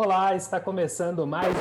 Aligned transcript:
Olá, 0.00 0.36
está 0.36 0.60
começando 0.60 1.26
mais. 1.26 1.52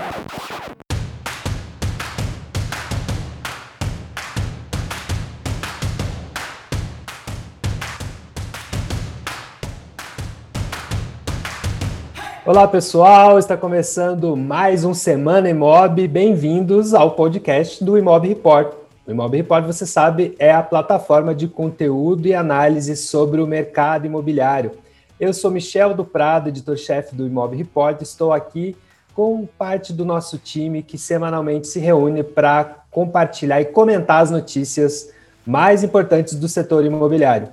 Olá 12.46 12.68
pessoal, 12.68 13.40
está 13.40 13.58
começando 13.58 14.38
mais 14.38 14.86
um 14.86 14.94
Semana 14.94 15.50
Imob. 15.50 16.08
Bem-vindos 16.08 16.94
ao 16.94 17.16
podcast 17.16 17.84
do 17.84 17.98
Imob 17.98 18.28
Report. 18.28 18.72
O 19.08 19.12
Imob 19.12 19.36
Report, 19.36 19.66
você 19.66 19.88
sabe, 19.88 20.36
é 20.38 20.54
a 20.54 20.62
plataforma 20.62 21.34
de 21.34 21.48
conteúdo 21.48 22.28
e 22.28 22.36
análise 22.36 22.96
sobre 22.98 23.42
o 23.42 23.48
mercado 23.48 24.06
imobiliário. 24.06 24.74
Eu 25.20 25.34
sou 25.34 25.50
Michel 25.50 25.96
do 25.96 26.06
Prado, 26.06 26.50
editor-chefe 26.50 27.16
do 27.16 27.26
Imob 27.26 27.56
Report. 27.56 28.00
Estou 28.04 28.32
aqui 28.32 28.76
com 29.16 29.48
parte 29.58 29.92
do 29.92 30.06
nosso 30.06 30.38
time 30.38 30.84
que 30.84 30.96
semanalmente 30.96 31.66
se 31.66 31.80
reúne 31.80 32.22
para 32.22 32.84
compartilhar 32.92 33.60
e 33.60 33.66
comentar 33.66 34.22
as 34.22 34.30
notícias 34.30 35.10
mais 35.44 35.84
importantes 35.84 36.36
do 36.36 36.48
setor 36.48 36.86
imobiliário. 36.86 37.50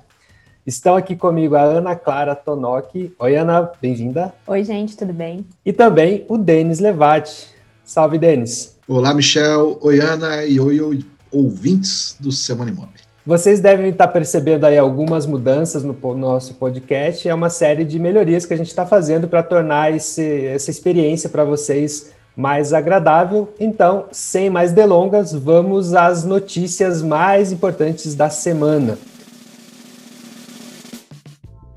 Estão 0.66 0.94
aqui 0.94 1.16
comigo 1.16 1.56
a 1.56 1.62
Ana 1.62 1.96
Clara 1.96 2.34
Tonoki. 2.34 3.14
Oi, 3.18 3.34
Ana, 3.34 3.70
bem-vinda. 3.80 4.34
Oi, 4.46 4.62
gente, 4.62 4.94
tudo 4.94 5.14
bem? 5.14 5.46
E 5.64 5.72
também 5.72 6.26
o 6.28 6.36
Denis 6.36 6.80
Levati. 6.80 7.48
Salve, 7.82 8.18
Denis. 8.18 8.78
Olá, 8.86 9.14
Michel. 9.14 9.78
Oi, 9.80 10.00
Ana. 10.00 10.44
E 10.44 10.60
oi, 10.60 10.82
oi 10.82 11.04
ouvintes 11.32 12.14
do 12.20 12.30
Semana 12.30 12.70
Imóvel. 12.70 12.92
Vocês 13.26 13.58
devem 13.58 13.88
estar 13.88 14.08
percebendo 14.08 14.66
aí 14.66 14.76
algumas 14.76 15.24
mudanças 15.24 15.82
no 15.82 15.96
nosso 16.14 16.56
podcast. 16.56 17.26
É 17.26 17.34
uma 17.34 17.48
série 17.48 17.82
de 17.82 17.98
melhorias 17.98 18.44
que 18.44 18.52
a 18.52 18.56
gente 18.56 18.66
está 18.66 18.84
fazendo 18.84 19.26
para 19.26 19.42
tornar 19.42 19.90
esse, 19.94 20.44
essa 20.44 20.70
experiência 20.70 21.30
para 21.30 21.42
vocês 21.42 22.12
mais 22.36 22.74
agradável. 22.74 23.48
Então, 23.58 24.04
sem 24.12 24.50
mais 24.50 24.72
delongas, 24.72 25.32
vamos 25.32 25.94
às 25.94 26.22
notícias 26.22 27.00
mais 27.00 27.50
importantes 27.50 28.14
da 28.14 28.28
semana. 28.28 28.98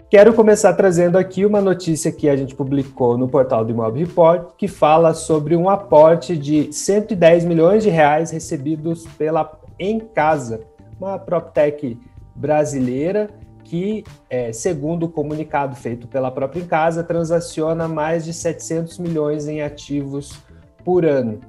Quero 0.09 0.34
começar 0.34 0.73
trazendo 0.73 1.18
aqui 1.18 1.45
uma 1.45 1.62
notícia 1.62 2.12
que 2.12 2.28
a 2.28 2.36
gente 2.36 2.56
publicou 2.56 3.18
no 3.18 3.30
portal 3.30 3.64
do 3.64 3.72
Imóvel 3.72 4.06
Report, 4.06 4.50
que 4.58 4.68
fala 4.68 5.14
sobre 5.14 5.56
um 5.56 5.70
aporte 5.70 6.36
de 6.36 6.73
110 6.73 7.45
milhões 7.45 7.84
de 7.84 7.90
reais 7.90 8.31
recebidos 8.31 9.06
pela 9.18 9.50
Em 9.80 9.98
Casa 9.98 10.59
uma 11.00 11.17
PropTech 11.17 12.00
brasileira 12.36 13.30
que, 13.64 14.03
é, 14.30 14.53
segundo 14.53 15.08
o 15.08 15.09
comunicado 15.09 15.76
feito 15.76 16.08
pela 16.08 16.31
própria 16.31 16.66
Casa, 16.66 17.03
transaciona 17.03 17.88
mais 17.88 18.23
de 18.23 18.34
700 18.34 18.98
milhões 18.98 19.48
em 19.48 19.62
ativos 19.62 20.40
por 20.86 21.06
ano. 21.06 21.42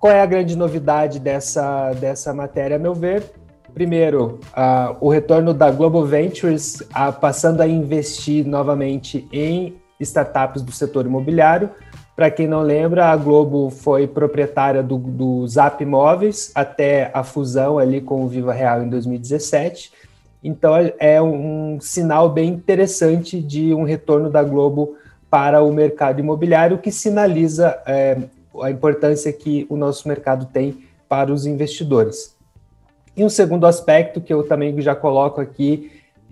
Qual 0.00 0.12
é 0.12 0.20
a 0.20 0.26
grande 0.26 0.56
novidade 0.56 1.20
dessa, 1.20 1.92
dessa 1.92 2.34
matéria, 2.34 2.76
a 2.76 2.78
meu 2.78 2.92
ver? 2.92 3.32
Primeiro, 3.72 4.40
uh, 4.50 4.96
o 5.00 5.08
retorno 5.08 5.54
da 5.54 5.70
Global 5.70 6.04
Ventures 6.04 6.80
uh, 6.80 7.12
passando 7.20 7.60
a 7.60 7.66
investir 7.66 8.46
novamente 8.46 9.28
em 9.32 9.76
startups 10.00 10.60
do 10.60 10.72
setor 10.72 11.06
imobiliário, 11.06 11.70
para 12.16 12.30
quem 12.30 12.46
não 12.46 12.62
lembra, 12.62 13.06
a 13.06 13.16
Globo 13.16 13.70
foi 13.70 14.06
proprietária 14.06 14.82
do, 14.82 14.98
do 14.98 15.46
Zap 15.48 15.82
Imóveis 15.82 16.52
até 16.54 17.10
a 17.12 17.24
fusão 17.24 17.78
ali 17.78 18.00
com 18.00 18.24
o 18.24 18.28
Viva 18.28 18.52
Real 18.52 18.82
em 18.82 18.88
2017. 18.88 19.92
Então 20.42 20.72
é 20.98 21.20
um, 21.20 21.74
um 21.74 21.80
sinal 21.80 22.28
bem 22.28 22.50
interessante 22.50 23.40
de 23.40 23.74
um 23.74 23.82
retorno 23.82 24.30
da 24.30 24.44
Globo 24.44 24.96
para 25.28 25.60
o 25.62 25.72
mercado 25.72 26.20
imobiliário, 26.20 26.78
que 26.78 26.92
sinaliza 26.92 27.76
é, 27.84 28.16
a 28.62 28.70
importância 28.70 29.32
que 29.32 29.66
o 29.68 29.76
nosso 29.76 30.06
mercado 30.06 30.46
tem 30.46 30.84
para 31.08 31.32
os 31.32 31.46
investidores. 31.46 32.36
E 33.16 33.24
um 33.24 33.28
segundo 33.28 33.66
aspecto 33.66 34.20
que 34.20 34.32
eu 34.32 34.44
também 34.46 34.80
já 34.80 34.94
coloco 34.94 35.40
aqui, 35.40 35.90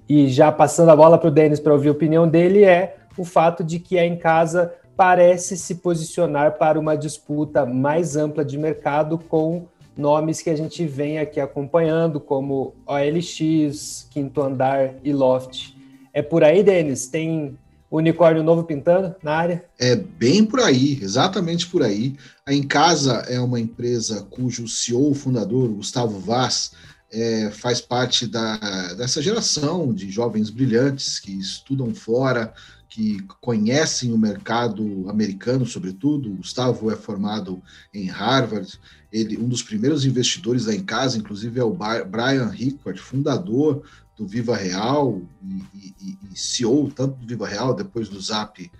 e 0.08 0.28
já 0.28 0.52
passando 0.52 0.90
a 0.90 0.96
bola 0.96 1.18
para 1.18 1.28
o 1.28 1.30
Denis 1.32 1.58
para 1.58 1.72
ouvir 1.72 1.88
a 1.88 1.92
opinião 1.92 2.28
dele, 2.28 2.64
é 2.64 2.96
o 3.16 3.24
fato 3.24 3.64
de 3.64 3.78
que 3.78 3.98
a 3.98 4.06
Em 4.06 4.16
Casa 4.16 4.72
parece 4.96 5.56
se 5.56 5.76
posicionar 5.76 6.58
para 6.58 6.78
uma 6.78 6.96
disputa 6.96 7.64
mais 7.64 8.16
ampla 8.16 8.44
de 8.44 8.58
mercado 8.58 9.18
com 9.18 9.66
nomes 9.96 10.40
que 10.40 10.50
a 10.50 10.56
gente 10.56 10.84
vem 10.86 11.18
aqui 11.18 11.40
acompanhando, 11.40 12.20
como 12.20 12.74
OLX, 12.86 14.06
Quinto 14.10 14.42
Andar 14.42 14.94
e 15.02 15.12
Loft. 15.12 15.74
É 16.12 16.22
por 16.22 16.44
aí, 16.44 16.62
Denis? 16.62 17.06
Tem 17.06 17.58
unicórnio 17.90 18.42
novo 18.42 18.64
pintando 18.64 19.14
na 19.22 19.32
área? 19.32 19.64
É 19.78 19.94
bem 19.94 20.44
por 20.44 20.60
aí, 20.60 20.98
exatamente 21.02 21.66
por 21.66 21.82
aí. 21.82 22.16
A 22.46 22.54
Em 22.54 22.62
Casa 22.62 23.24
é 23.28 23.38
uma 23.38 23.60
empresa 23.60 24.26
cujo 24.30 24.66
CEO, 24.66 25.14
fundador, 25.14 25.68
Gustavo 25.68 26.18
Vaz, 26.18 26.72
é, 27.12 27.50
faz 27.50 27.80
parte 27.80 28.26
da, 28.26 28.56
dessa 28.94 29.20
geração 29.20 29.92
de 29.92 30.10
jovens 30.10 30.48
brilhantes 30.48 31.20
que 31.20 31.32
estudam 31.32 31.94
fora, 31.94 32.54
que 32.92 33.22
conhecem 33.40 34.12
o 34.12 34.18
mercado 34.18 35.08
americano, 35.08 35.64
sobretudo. 35.64 36.30
O 36.30 36.36
Gustavo 36.36 36.90
é 36.90 36.96
formado 36.96 37.62
em 37.92 38.04
Harvard. 38.04 38.78
Ele, 39.10 39.38
um 39.38 39.48
dos 39.48 39.62
primeiros 39.62 40.04
investidores 40.04 40.66
da 40.66 40.74
Em 40.74 40.84
Casa, 40.84 41.16
inclusive, 41.16 41.58
é 41.58 41.64
o 41.64 41.74
Brian 41.74 42.48
Rickard, 42.48 43.00
fundador 43.00 43.82
do 44.14 44.26
Viva 44.26 44.54
Real 44.54 45.22
e, 45.42 45.94
e, 46.02 46.18
e 46.30 46.38
CEO 46.38 46.92
tanto 46.94 47.16
do 47.16 47.26
Viva 47.26 47.48
Real, 47.48 47.74
depois 47.74 48.10
do 48.10 48.20
Zap, 48.20 48.70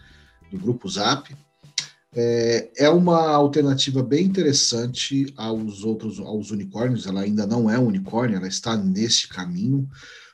do 0.50 0.58
grupo 0.58 0.90
Zap. 0.90 1.34
É, 2.14 2.70
é 2.76 2.90
uma 2.90 3.30
alternativa 3.30 4.02
bem 4.02 4.26
interessante 4.26 5.32
aos 5.38 5.84
outros, 5.84 6.20
aos 6.20 6.50
unicórnios. 6.50 7.06
Ela 7.06 7.22
ainda 7.22 7.46
não 7.46 7.70
é 7.70 7.78
um 7.78 7.86
unicórnio, 7.86 8.36
ela 8.36 8.46
está 8.46 8.76
nesse 8.76 9.26
caminho 9.26 9.88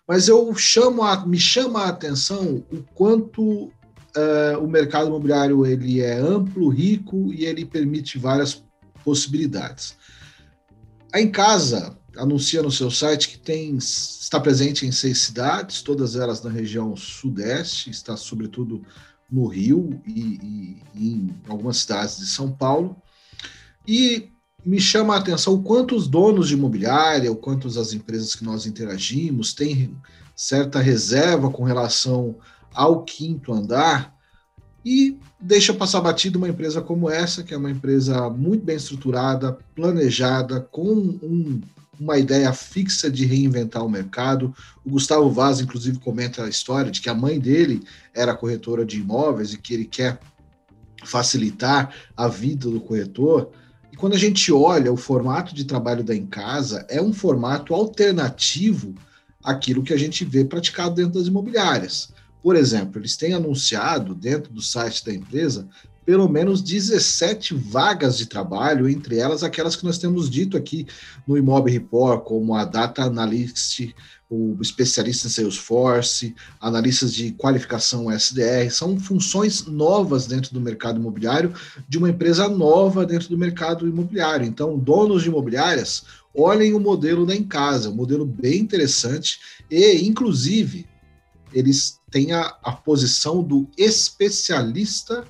mas 0.09 0.27
eu 0.27 0.55
chamo 0.55 1.03
a, 1.03 1.27
me 1.27 1.39
chama 1.39 1.83
a 1.83 1.89
atenção 1.91 2.65
o 2.73 2.83
quanto 2.95 3.65
uh, 3.65 4.59
o 4.59 4.67
mercado 4.67 5.09
imobiliário 5.09 5.67
ele 5.67 6.01
é 6.01 6.15
amplo, 6.15 6.71
rico 6.71 7.31
e 7.33 7.45
ele 7.45 7.67
permite 7.67 8.19
várias 8.19 8.65
possibilidades. 9.05 9.99
A 11.13 11.21
Em 11.21 11.31
Casa 11.31 11.99
anuncia 12.17 12.63
no 12.63 12.71
seu 12.71 12.91
site 12.91 13.29
que 13.29 13.39
tem, 13.39 13.77
está 13.77 14.41
presente 14.41 14.87
em 14.87 14.91
seis 14.91 15.19
cidades, 15.19 15.83
todas 15.83 16.17
elas 16.17 16.43
na 16.43 16.51
região 16.51 16.97
sudeste, 16.97 17.91
está 17.91 18.17
sobretudo 18.17 18.83
no 19.31 19.47
Rio 19.47 20.01
e, 20.07 20.21
e, 20.21 20.83
e 20.95 21.13
em 21.13 21.35
algumas 21.47 21.79
cidades 21.79 22.17
de 22.17 22.27
São 22.27 22.51
Paulo. 22.51 22.97
E 23.87 24.33
me 24.65 24.81
chama 24.81 25.15
a 25.15 25.19
atenção 25.19 25.55
o 25.55 25.63
quanto 25.63 25.95
os 25.95 26.09
donos 26.09 26.49
de 26.49 26.55
imobiliária, 26.55 27.31
o 27.31 27.37
quanto 27.37 27.69
as 27.69 27.93
empresas 27.93 28.35
que 28.35 28.45
nós 28.45 28.67
interagimos 28.67 29.55
têm 29.55 29.97
certa 30.35 30.81
reserva 30.81 31.51
com 31.51 31.65
relação 31.65 32.37
ao 32.75 33.03
quinto 33.03 33.53
andar 33.53 34.17
e 34.85 35.19
deixa 35.41 35.75
passar 35.75 36.01
batido 36.01 36.39
uma 36.39 36.49
empresa 36.49 36.81
como 36.81 37.11
essa, 37.11 37.43
que 37.43 37.53
é 37.53 37.57
uma 37.57 37.71
empresa 37.71 38.31
muito 38.31 38.65
bem 38.65 38.77
estruturada, 38.77 39.59
planejada, 39.75 40.61
com 40.61 40.93
um, 40.93 41.61
uma 41.99 42.19
ideia 42.19 42.53
fixa 42.53 43.11
de 43.11 43.27
reinventar 43.27 43.85
o 43.85 43.91
mercado. 43.91 44.55
O 44.85 44.91
Gustavo 44.91 45.31
Vaz, 45.31 45.61
inclusive, 45.61 45.99
comenta 45.99 46.45
a 46.45 46.49
história 46.49 46.91
de 46.91 47.01
que 47.01 47.11
a 47.11 47.15
mãe 47.15 47.39
dele 47.39 47.83
era 48.15 48.35
corretora 48.35 48.85
de 48.85 49.01
imóveis 49.01 49.53
e 49.53 49.59
que 49.59 49.75
ele 49.75 49.85
quer 49.85 50.21
facilitar 51.05 51.95
a 52.17 52.29
vida 52.29 52.71
do 52.71 52.81
corretor 52.81 53.51
quando 53.99 54.15
a 54.15 54.19
gente 54.19 54.53
olha 54.53 54.93
o 54.93 54.97
formato 54.97 55.53
de 55.53 55.65
trabalho 55.65 56.05
da 56.05 56.15
Em 56.15 56.25
Casa, 56.25 56.87
é 56.89 57.03
um 57.03 57.13
formato 57.13 57.75
alternativo 57.75 58.95
àquilo 59.43 59.83
que 59.83 59.93
a 59.93 59.97
gente 59.99 60.25
vê 60.25 60.45
praticado 60.45 60.95
dentro 60.95 61.19
das 61.19 61.27
imobiliárias. 61.27 62.11
Por 62.41 62.55
exemplo, 62.55 63.01
eles 63.01 63.17
têm 63.17 63.35
anunciado 63.35 64.15
dentro 64.15 64.53
do 64.53 64.63
site 64.63 65.05
da 65.05 65.13
empresa 65.13 65.69
pelo 66.09 66.27
menos 66.27 66.63
17 66.63 67.53
vagas 67.53 68.17
de 68.17 68.25
trabalho, 68.25 68.89
entre 68.89 69.19
elas 69.19 69.43
aquelas 69.43 69.77
que 69.77 69.85
nós 69.85 69.99
temos 69.99 70.31
dito 70.31 70.57
aqui 70.57 70.87
no 71.27 71.37
Imob 71.37 71.71
Report, 71.71 72.25
como 72.25 72.55
a 72.55 72.65
Data 72.65 73.03
Analyst, 73.03 73.93
o 74.27 74.57
especialista 74.59 75.27
em 75.27 75.31
Salesforce, 75.31 76.35
analistas 76.59 77.13
de 77.13 77.33
qualificação 77.33 78.11
SDR, 78.11 78.71
são 78.71 78.99
funções 78.99 79.67
novas 79.67 80.27
dentro 80.27 80.55
do 80.55 80.63
mercado 80.63 80.99
imobiliário, 80.99 81.53
de 81.87 81.99
uma 81.99 82.09
empresa 82.09 82.49
nova 82.49 83.05
dentro 83.05 83.29
do 83.29 83.37
mercado 83.37 83.87
imobiliário. 83.87 84.47
Então, 84.47 84.79
donos 84.79 85.25
de 85.25 85.29
imobiliárias, 85.29 86.05
olhem 86.35 86.73
o 86.73 86.81
modelo 86.81 87.27
da 87.27 87.37
Em 87.37 87.45
Casa, 87.45 87.91
um 87.91 87.95
modelo 87.95 88.25
bem 88.25 88.61
interessante 88.61 89.39
e, 89.71 90.07
inclusive, 90.07 90.87
eles 91.53 92.01
têm 92.11 92.33
a, 92.33 92.57
a 92.63 92.73
posição 92.73 93.43
do 93.43 93.69
especialista 93.77 95.23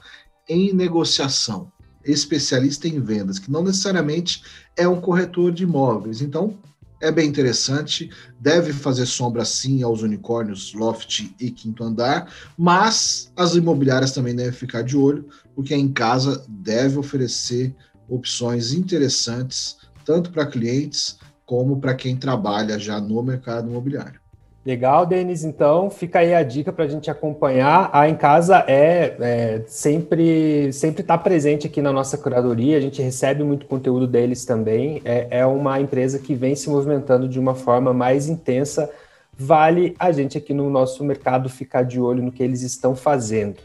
em 0.49 0.73
negociação, 0.73 1.71
especialista 2.05 2.89
em 2.89 3.01
vendas, 3.01 3.39
que 3.39 3.51
não 3.51 3.63
necessariamente 3.63 4.43
é 4.77 4.89
um 4.89 5.01
corretor 5.01 5.53
de 5.53 5.65
imóveis. 5.65 6.23
Então, 6.23 6.59
é 7.01 7.13
bem 7.13 7.29
interessante, 7.29 8.11
deve 8.41 8.73
fazer 8.73 9.07
sombra 9.07 9.45
sim 9.45 9.83
aos 9.83 10.03
unicórnios 10.03 10.73
Loft 10.75 11.31
e 11.39 11.51
Quinto 11.51 11.85
Andar, 11.85 12.33
mas 12.57 13.31
as 13.37 13.55
imobiliárias 13.55 14.13
também 14.13 14.35
devem 14.35 14.53
ficar 14.53 14.83
de 14.83 14.97
olho, 14.97 15.29
porque 15.55 15.75
em 15.75 15.93
casa 15.93 16.45
deve 16.49 16.99
oferecer 16.99 17.75
opções 18.09 18.73
interessantes, 18.73 19.77
tanto 20.05 20.31
para 20.31 20.47
clientes 20.47 21.19
como 21.47 21.81
para 21.81 21.95
quem 21.95 22.17
trabalha 22.17 22.79
já 22.79 23.01
no 23.01 23.23
mercado 23.23 23.71
imobiliário. 23.71 24.21
Legal, 24.67 25.07
Denis. 25.07 25.45
Então, 25.45 25.89
fica 25.89 26.19
aí 26.19 26.35
a 26.35 26.43
dica 26.43 26.73
para 26.73 26.85
a 26.85 26.89
gente 26.89 27.11
acompanhar. 27.11 27.89
A 27.93 28.09
Em 28.09 28.17
Casa 28.17 28.65
é, 28.67 29.17
é 29.21 29.63
sempre 29.67 30.73
sempre 30.73 31.01
está 31.01 31.17
presente 31.17 31.67
aqui 31.67 31.81
na 31.81 31.93
nossa 31.93 32.19
curadoria. 32.19 32.77
A 32.77 32.81
gente 32.81 33.01
recebe 33.01 33.43
muito 33.43 33.67
conteúdo 33.67 34.07
deles 34.07 34.45
também. 34.45 35.01
É, 35.05 35.29
é 35.31 35.47
uma 35.47 35.81
empresa 35.81 36.19
que 36.19 36.35
vem 36.35 36.55
se 36.55 36.69
movimentando 36.69 37.29
de 37.29 37.39
uma 37.39 37.55
forma 37.55 37.95
mais 37.95 38.29
intensa. 38.29 38.91
Vale 39.33 39.95
a 39.99 40.11
gente 40.11 40.37
aqui 40.37 40.53
no 40.53 40.69
nosso 40.69 41.05
mercado 41.05 41.49
ficar 41.49 41.85
de 41.85 42.01
olho 42.01 42.23
no 42.23 42.33
que 42.33 42.43
eles 42.43 42.63
estão 42.63 42.97
fazendo. 42.97 43.57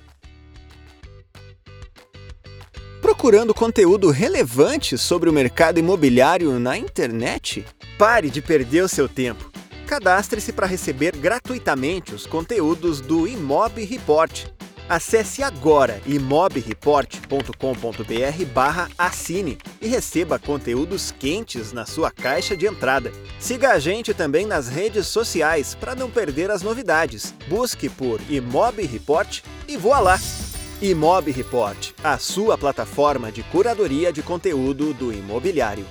Procurando 3.01 3.53
conteúdo 3.53 4.09
relevante 4.11 4.97
sobre 4.97 5.29
o 5.29 5.33
mercado 5.33 5.79
imobiliário 5.79 6.59
na 6.59 6.77
internet? 6.77 7.65
Pare 7.97 8.29
de 8.29 8.41
perder 8.41 8.83
o 8.83 8.87
seu 8.87 9.09
tempo 9.09 9.52
Cadastre-se 9.87 10.53
para 10.53 10.67
receber 10.67 11.15
gratuitamente 11.15 12.15
os 12.15 12.25
conteúdos 12.25 13.01
do 13.01 13.27
Imob 13.27 13.83
Report. 13.83 14.45
Acesse 14.89 15.41
agora 15.41 16.01
imobreport.com.br 16.05 18.45
barra 18.53 18.89
assine 18.97 19.57
e 19.81 19.87
receba 19.87 20.37
conteúdos 20.37 21.13
quentes 21.17 21.71
na 21.71 21.85
sua 21.85 22.11
caixa 22.11 22.55
de 22.55 22.65
entrada. 22.65 23.11
Siga 23.39 23.71
a 23.71 23.79
gente 23.79 24.13
também 24.13 24.45
nas 24.45 24.67
redes 24.67 25.07
sociais 25.07 25.75
para 25.75 25.95
não 25.95 26.11
perder 26.11 26.51
as 26.51 26.61
novidades. 26.61 27.33
Busque 27.47 27.89
por 27.89 28.19
Imob 28.29 28.85
Report 28.85 29.41
e 29.67 29.77
voa 29.77 29.99
lá! 29.99 30.19
Imob 30.81 31.31
Report, 31.31 31.91
a 32.03 32.17
sua 32.17 32.57
plataforma 32.57 33.31
de 33.31 33.41
curadoria 33.43 34.11
de 34.11 34.21
conteúdo 34.21 34.93
do 34.93 35.13
imobiliário. 35.13 35.85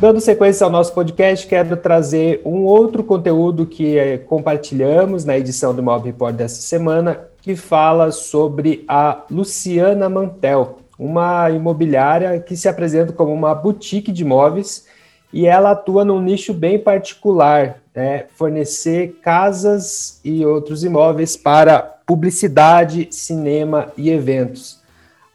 Dando 0.00 0.20
sequência 0.20 0.64
ao 0.64 0.70
nosso 0.70 0.94
podcast, 0.94 1.44
quero 1.44 1.76
trazer 1.76 2.40
um 2.44 2.62
outro 2.62 3.02
conteúdo 3.02 3.66
que 3.66 3.98
é, 3.98 4.16
compartilhamos 4.16 5.24
na 5.24 5.36
edição 5.36 5.74
do 5.74 5.82
Mob 5.82 6.06
Report 6.06 6.32
dessa 6.32 6.62
semana, 6.62 7.18
que 7.42 7.56
fala 7.56 8.12
sobre 8.12 8.84
a 8.86 9.24
Luciana 9.28 10.08
Mantel, 10.08 10.78
uma 10.96 11.50
imobiliária 11.50 12.38
que 12.38 12.56
se 12.56 12.68
apresenta 12.68 13.12
como 13.12 13.32
uma 13.32 13.52
boutique 13.56 14.12
de 14.12 14.22
imóveis 14.22 14.86
e 15.32 15.48
ela 15.48 15.72
atua 15.72 16.04
num 16.04 16.22
nicho 16.22 16.54
bem 16.54 16.78
particular, 16.78 17.78
né? 17.92 18.26
fornecer 18.36 19.18
casas 19.20 20.20
e 20.24 20.46
outros 20.46 20.84
imóveis 20.84 21.36
para 21.36 21.80
publicidade, 22.06 23.08
cinema 23.10 23.88
e 23.96 24.10
eventos 24.10 24.77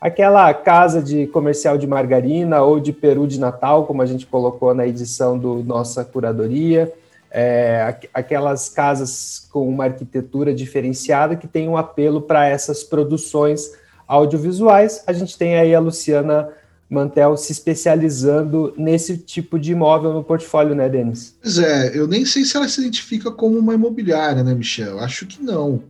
aquela 0.04 0.54
casa 0.54 1.02
de 1.02 1.28
comercial 1.28 1.78
de 1.78 1.88
margarina 1.88 2.62
ou 2.62 2.78
de 2.78 2.92
peru 2.92 3.26
de 3.26 3.40
Natal, 3.40 3.86
como 3.86 4.02
a 4.02 4.06
gente 4.06 4.26
colocou 4.26 4.74
na 4.74 4.86
edição 4.86 5.40
do 5.40 5.64
nossa 5.64 6.04
curadoria, 6.04 6.92
é, 7.32 7.96
aquelas 8.14 8.68
casas 8.68 9.48
com 9.50 9.66
uma 9.66 9.86
arquitetura 9.86 10.54
diferenciada 10.54 11.38
que 11.38 11.48
tem 11.48 11.70
um 11.70 11.78
apelo 11.78 12.22
para 12.22 12.46
essas 12.46 12.84
produções 12.84 13.72
audiovisuais. 14.06 15.02
A 15.08 15.14
gente 15.14 15.38
tem 15.38 15.56
aí 15.56 15.74
a 15.74 15.80
Luciana 15.80 16.50
Mantel 16.90 17.38
se 17.38 17.54
especializando 17.54 18.74
nesse 18.78 19.16
tipo 19.18 19.58
de 19.58 19.72
imóvel 19.72 20.12
no 20.12 20.22
portfólio, 20.22 20.76
né, 20.76 20.90
Denis? 20.90 21.34
Pois 21.42 21.58
é, 21.60 21.98
eu 21.98 22.08
nem 22.10 22.26
sei 22.26 22.44
se 22.44 22.58
ela 22.58 22.68
se 22.68 22.82
identifica 22.82 23.32
como 23.32 23.58
uma 23.58 23.74
imobiliária, 23.74 24.44
né, 24.44 24.54
Michel? 24.54 25.00
Acho 25.00 25.26
que 25.26 25.42
não. 25.42 25.82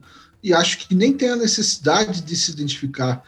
E 0.43 0.53
acho 0.53 0.87
que 0.87 0.93
nem 0.93 1.13
tem 1.13 1.29
a 1.29 1.35
necessidade 1.35 2.21
de 2.21 2.35
se 2.35 2.51
identificar 2.51 3.23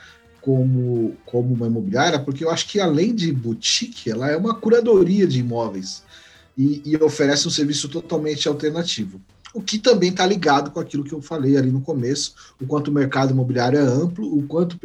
como, 0.46 1.18
como 1.26 1.56
uma 1.56 1.66
imobiliária, 1.66 2.20
porque 2.20 2.46
eu 2.46 2.52
acho 2.52 2.68
que 2.68 2.80
além 2.80 3.16
de 3.16 3.34
boutique, 3.34 4.12
ela 4.12 4.30
é 4.30 4.38
uma 4.38 4.54
curadoria 4.54 5.26
de 5.26 5.40
imóveis 5.40 6.04
e, 6.56 6.84
e 6.86 6.96
oferece 6.98 7.48
um 7.48 7.52
serviço 7.52 7.90
totalmente 7.90 8.48
alternativo. 8.48 9.20
O 9.56 9.62
que 9.62 9.80
também 9.80 10.12
está 10.12 10.24
ligado 10.24 10.70
com 10.70 10.80
aquilo 10.80 11.04
que 11.04 11.14
eu 11.14 11.22
falei 11.22 11.58
ali 11.58 11.72
no 11.72 11.82
começo, 11.82 12.36
o 12.62 12.68
quanto 12.68 12.90
o 12.90 12.94
mercado 12.94 13.32
imobiliário 13.32 13.80
é 13.80 13.82
amplo, 13.82 14.38
o 14.38 14.44
quanto 14.44 14.78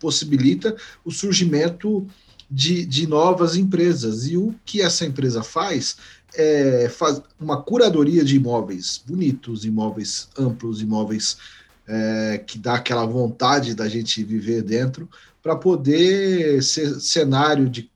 possibilita 0.00 0.74
o 1.04 1.12
surgimento 1.12 2.04
de, 2.50 2.84
de 2.84 3.06
novas 3.06 3.54
empresas. 3.54 4.26
E 4.26 4.36
o 4.36 4.52
que 4.64 4.82
essa 4.82 5.06
empresa 5.06 5.44
faz 5.44 5.96
é 6.34 6.88
faz 6.88 7.22
uma 7.38 7.62
curadoria 7.62 8.24
de 8.24 8.34
imóveis 8.34 9.00
bonitos, 9.06 9.64
imóveis 9.64 10.28
amplos, 10.36 10.80
imóveis 10.82 11.36
é, 11.86 12.38
que 12.38 12.58
dá 12.58 12.74
aquela 12.74 13.04
vontade 13.04 13.74
da 13.74 13.88
gente 13.88 14.22
viver 14.24 14.62
dentro, 14.62 15.08
para 15.42 15.56
poder 15.56 16.62
ser 16.62 17.00
cenário 17.00 17.68
de 17.68 17.90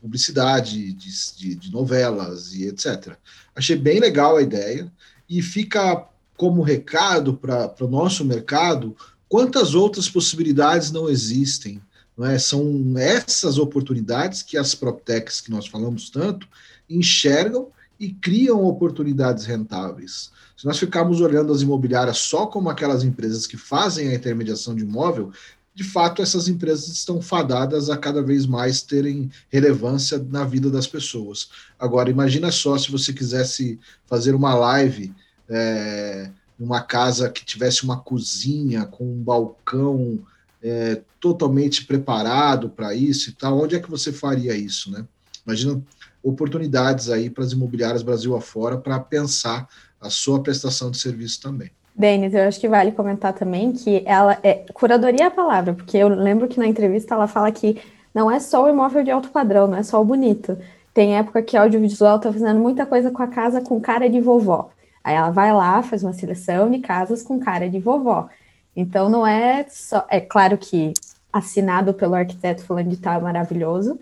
publicidade, 0.00 0.92
de, 0.92 1.36
de, 1.36 1.54
de, 1.54 1.72
novelas 1.72 2.52
e 2.52 2.66
etc. 2.66 3.16
Achei 3.54 3.74
bem 3.74 3.98
legal 3.98 4.36
a 4.36 4.42
ideia 4.42 4.92
e 5.28 5.42
fica 5.42 6.06
como 6.36 6.62
recado 6.62 7.34
para 7.34 7.74
o 7.80 7.88
nosso 7.88 8.24
mercado 8.24 8.96
quantas 9.28 9.74
outras 9.74 10.08
possibilidades 10.08 10.90
não 10.90 11.08
existem. 11.08 11.80
Não 12.16 12.26
é? 12.26 12.38
São 12.38 12.94
essas 12.96 13.58
oportunidades 13.58 14.42
que 14.42 14.56
as 14.56 14.74
PropTechs 14.74 15.40
que 15.40 15.50
nós 15.50 15.66
falamos 15.66 16.10
tanto 16.10 16.46
enxergam 16.88 17.72
e 18.04 18.12
criam 18.12 18.62
oportunidades 18.64 19.46
rentáveis. 19.46 20.30
Se 20.54 20.66
nós 20.66 20.78
ficarmos 20.78 21.22
olhando 21.22 21.52
as 21.52 21.62
imobiliárias 21.62 22.18
só 22.18 22.46
como 22.46 22.68
aquelas 22.68 23.02
empresas 23.02 23.46
que 23.46 23.56
fazem 23.56 24.08
a 24.08 24.14
intermediação 24.14 24.74
de 24.74 24.82
imóvel, 24.82 25.32
de 25.74 25.82
fato 25.82 26.20
essas 26.20 26.46
empresas 26.46 26.88
estão 26.88 27.22
fadadas 27.22 27.88
a 27.88 27.96
cada 27.96 28.22
vez 28.22 28.44
mais 28.44 28.82
terem 28.82 29.30
relevância 29.48 30.18
na 30.18 30.44
vida 30.44 30.70
das 30.70 30.86
pessoas. 30.86 31.48
Agora, 31.78 32.10
imagina 32.10 32.52
só 32.52 32.76
se 32.76 32.92
você 32.92 33.10
quisesse 33.10 33.80
fazer 34.06 34.34
uma 34.34 34.54
live 34.54 35.12
é, 35.48 36.30
numa 36.58 36.82
casa 36.82 37.30
que 37.30 37.44
tivesse 37.44 37.84
uma 37.84 37.98
cozinha 37.98 38.84
com 38.84 39.04
um 39.04 39.22
balcão 39.22 40.20
é, 40.62 41.00
totalmente 41.18 41.86
preparado 41.86 42.68
para 42.68 42.94
isso 42.94 43.30
e 43.30 43.32
tal, 43.32 43.60
onde 43.62 43.74
é 43.74 43.80
que 43.80 43.90
você 43.90 44.12
faria 44.12 44.54
isso, 44.54 44.90
né? 44.90 45.06
Imagina 45.46 45.82
oportunidades 46.24 47.10
aí 47.10 47.28
para 47.28 47.44
as 47.44 47.52
imobiliárias 47.52 48.02
Brasil 48.02 48.34
afora 48.34 48.78
para 48.78 48.98
pensar 48.98 49.68
a 50.00 50.08
sua 50.08 50.42
prestação 50.42 50.90
de 50.90 50.98
serviço 50.98 51.40
também. 51.40 51.70
Denis, 51.94 52.34
eu 52.34 52.48
acho 52.48 52.58
que 52.58 52.68
vale 52.68 52.90
comentar 52.90 53.32
também 53.32 53.72
que 53.72 54.02
ela 54.04 54.36
é 54.42 54.64
curadoria 54.74 55.24
é 55.24 55.26
a 55.26 55.30
palavra, 55.30 55.74
porque 55.74 55.96
eu 55.96 56.08
lembro 56.08 56.48
que 56.48 56.58
na 56.58 56.66
entrevista 56.66 57.14
ela 57.14 57.28
fala 57.28 57.52
que 57.52 57.80
não 58.12 58.28
é 58.28 58.40
só 58.40 58.64
o 58.64 58.68
imóvel 58.68 59.04
de 59.04 59.10
alto 59.10 59.28
padrão, 59.28 59.68
não 59.68 59.76
é 59.76 59.82
só 59.82 60.00
o 60.00 60.04
bonito. 60.04 60.58
Tem 60.92 61.16
época 61.16 61.42
que 61.42 61.56
audiovisual 61.56 62.16
está 62.16 62.32
fazendo 62.32 62.58
muita 62.58 62.86
coisa 62.86 63.10
com 63.10 63.22
a 63.22 63.28
casa 63.28 63.60
com 63.60 63.80
cara 63.80 64.08
de 64.08 64.20
vovó. 64.20 64.70
Aí 65.04 65.14
ela 65.14 65.30
vai 65.30 65.52
lá, 65.52 65.82
faz 65.82 66.02
uma 66.02 66.12
seleção 66.12 66.70
de 66.70 66.78
casas 66.78 67.22
com 67.22 67.38
cara 67.38 67.68
de 67.68 67.78
vovó. 67.78 68.28
Então 68.74 69.08
não 69.08 69.26
é 69.26 69.66
só. 69.68 70.04
É 70.08 70.20
claro 70.20 70.56
que 70.58 70.92
assinado 71.32 71.92
pelo 71.94 72.14
arquiteto 72.14 72.64
falando 72.64 72.88
de 72.88 72.96
tal 72.96 73.14
é 73.14 73.22
maravilhoso, 73.22 73.98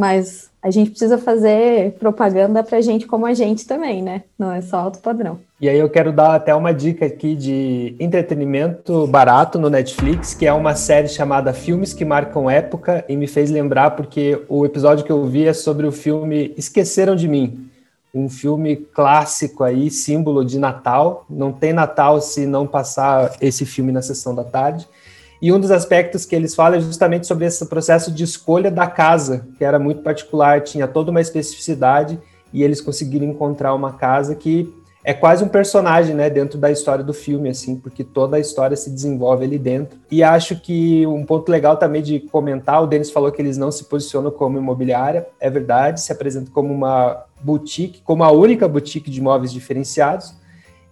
mas 0.00 0.48
a 0.62 0.70
gente 0.70 0.88
precisa 0.92 1.18
fazer 1.18 1.92
propaganda 1.98 2.62
para 2.62 2.80
gente 2.80 3.06
como 3.06 3.26
a 3.26 3.34
gente 3.34 3.66
também, 3.66 4.02
né? 4.02 4.22
Não 4.38 4.50
é 4.50 4.62
só 4.62 4.78
alto 4.78 4.98
padrão. 5.00 5.38
E 5.60 5.68
aí 5.68 5.78
eu 5.78 5.90
quero 5.90 6.10
dar 6.10 6.34
até 6.34 6.54
uma 6.54 6.72
dica 6.72 7.04
aqui 7.04 7.36
de 7.36 7.94
entretenimento 8.00 9.06
barato 9.06 9.58
no 9.58 9.68
Netflix, 9.68 10.32
que 10.32 10.46
é 10.46 10.52
uma 10.54 10.74
série 10.74 11.06
chamada 11.06 11.52
Filmes 11.52 11.92
que 11.92 12.02
Marcam 12.02 12.48
Época, 12.48 13.04
e 13.10 13.14
me 13.14 13.26
fez 13.26 13.50
lembrar 13.50 13.90
porque 13.90 14.42
o 14.48 14.64
episódio 14.64 15.04
que 15.04 15.12
eu 15.12 15.22
vi 15.26 15.46
é 15.46 15.52
sobre 15.52 15.86
o 15.86 15.92
filme 15.92 16.54
Esqueceram 16.56 17.14
de 17.14 17.28
Mim, 17.28 17.68
um 18.14 18.30
filme 18.30 18.76
clássico 18.76 19.62
aí, 19.62 19.90
símbolo 19.90 20.42
de 20.42 20.58
Natal. 20.58 21.26
Não 21.28 21.52
tem 21.52 21.74
Natal 21.74 22.22
se 22.22 22.46
não 22.46 22.66
passar 22.66 23.36
esse 23.38 23.66
filme 23.66 23.92
na 23.92 24.00
sessão 24.00 24.34
da 24.34 24.44
tarde. 24.44 24.88
E 25.42 25.52
um 25.52 25.58
dos 25.58 25.70
aspectos 25.70 26.26
que 26.26 26.36
eles 26.36 26.54
falam 26.54 26.78
é 26.78 26.80
justamente 26.82 27.26
sobre 27.26 27.46
esse 27.46 27.64
processo 27.66 28.10
de 28.12 28.24
escolha 28.24 28.70
da 28.70 28.86
casa, 28.86 29.46
que 29.56 29.64
era 29.64 29.78
muito 29.78 30.02
particular, 30.02 30.60
tinha 30.60 30.86
toda 30.86 31.10
uma 31.10 31.20
especificidade, 31.20 32.20
e 32.52 32.62
eles 32.62 32.80
conseguiram 32.80 33.26
encontrar 33.26 33.74
uma 33.74 33.92
casa 33.92 34.34
que 34.34 34.72
é 35.02 35.14
quase 35.14 35.42
um 35.42 35.48
personagem, 35.48 36.14
né, 36.14 36.28
dentro 36.28 36.58
da 36.58 36.70
história 36.70 37.02
do 37.02 37.14
filme, 37.14 37.48
assim, 37.48 37.76
porque 37.76 38.04
toda 38.04 38.36
a 38.36 38.40
história 38.40 38.76
se 38.76 38.90
desenvolve 38.90 39.44
ali 39.44 39.58
dentro. 39.58 39.98
E 40.10 40.22
acho 40.22 40.60
que 40.60 41.06
um 41.06 41.24
ponto 41.24 41.50
legal 41.50 41.78
também 41.78 42.02
de 42.02 42.20
comentar, 42.20 42.82
o 42.82 42.86
Denis 42.86 43.10
falou 43.10 43.32
que 43.32 43.40
eles 43.40 43.56
não 43.56 43.70
se 43.70 43.84
posicionam 43.84 44.30
como 44.30 44.58
imobiliária, 44.58 45.26
é 45.40 45.48
verdade, 45.48 46.02
se 46.02 46.12
apresentam 46.12 46.52
como 46.52 46.72
uma 46.72 47.24
boutique, 47.42 48.02
como 48.02 48.22
a 48.24 48.30
única 48.30 48.68
boutique 48.68 49.10
de 49.10 49.20
imóveis 49.20 49.52
diferenciados. 49.52 50.34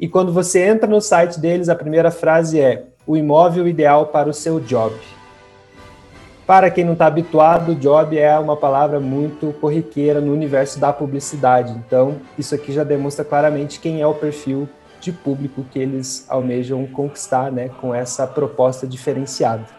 E 0.01 0.09
quando 0.09 0.33
você 0.33 0.65
entra 0.65 0.89
no 0.89 1.03
site 1.03 1.39
deles, 1.39 1.69
a 1.69 1.75
primeira 1.75 2.11
frase 2.11 2.59
é: 2.61 2.87
o 3.09 3.17
imóvel 3.17 3.67
ideal 3.67 4.09
para 4.09 4.29
o 4.29 4.35
seu 4.35 4.61
job. 4.61 4.95
Para 6.47 6.71
quem 6.71 6.85
não 6.85 6.93
está 6.93 7.07
habituado, 7.07 7.75
job 7.75 8.19
é 8.19 8.39
uma 8.39 8.55
palavra 8.55 9.01
muito 9.01 9.51
corriqueira 9.61 10.21
no 10.21 10.31
universo 10.31 10.79
da 10.79 10.93
publicidade. 10.93 11.73
Então, 11.73 12.17
isso 12.39 12.55
aqui 12.55 12.71
já 12.71 12.85
demonstra 12.85 13.25
claramente 13.25 13.81
quem 13.81 14.03
é 14.03 14.07
o 14.07 14.13
perfil 14.13 14.69
de 15.01 15.11
público 15.11 15.65
que 15.71 15.79
eles 15.79 16.27
almejam 16.29 16.87
conquistar 16.87 17.51
né, 17.51 17.71
com 17.81 17.95
essa 17.95 18.27
proposta 18.27 18.87
diferenciada. 18.87 19.78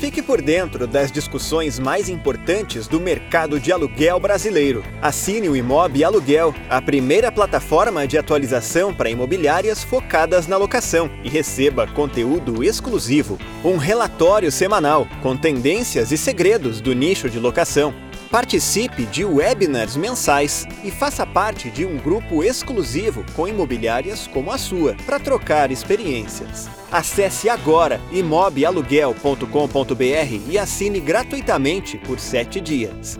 Fique 0.00 0.22
por 0.22 0.40
dentro 0.40 0.86
das 0.86 1.12
discussões 1.12 1.78
mais 1.78 2.08
importantes 2.08 2.88
do 2.88 2.98
mercado 2.98 3.60
de 3.60 3.70
aluguel 3.70 4.18
brasileiro. 4.18 4.82
Assine 5.02 5.46
o 5.46 5.54
Imob 5.54 6.02
Aluguel, 6.02 6.54
a 6.70 6.80
primeira 6.80 7.30
plataforma 7.30 8.06
de 8.06 8.16
atualização 8.16 8.94
para 8.94 9.10
imobiliárias 9.10 9.84
focadas 9.84 10.46
na 10.46 10.56
locação, 10.56 11.10
e 11.22 11.28
receba 11.28 11.86
conteúdo 11.86 12.64
exclusivo, 12.64 13.38
um 13.62 13.76
relatório 13.76 14.50
semanal 14.50 15.06
com 15.22 15.36
tendências 15.36 16.10
e 16.10 16.16
segredos 16.16 16.80
do 16.80 16.94
nicho 16.94 17.28
de 17.28 17.38
locação 17.38 17.92
Participe 18.30 19.06
de 19.06 19.24
webinars 19.24 19.96
mensais 19.96 20.64
e 20.84 20.90
faça 20.90 21.26
parte 21.26 21.68
de 21.68 21.84
um 21.84 21.96
grupo 21.96 22.44
exclusivo 22.44 23.24
com 23.34 23.48
imobiliárias 23.48 24.28
como 24.28 24.52
a 24.52 24.58
sua 24.58 24.94
para 25.04 25.18
trocar 25.18 25.72
experiências. 25.72 26.79
Acesse 26.92 27.48
agora 27.48 28.00
imobialuguel.com.br 28.10 30.50
e 30.50 30.58
assine 30.58 30.98
gratuitamente 30.98 31.96
por 31.96 32.18
sete 32.18 32.60
dias. 32.60 33.16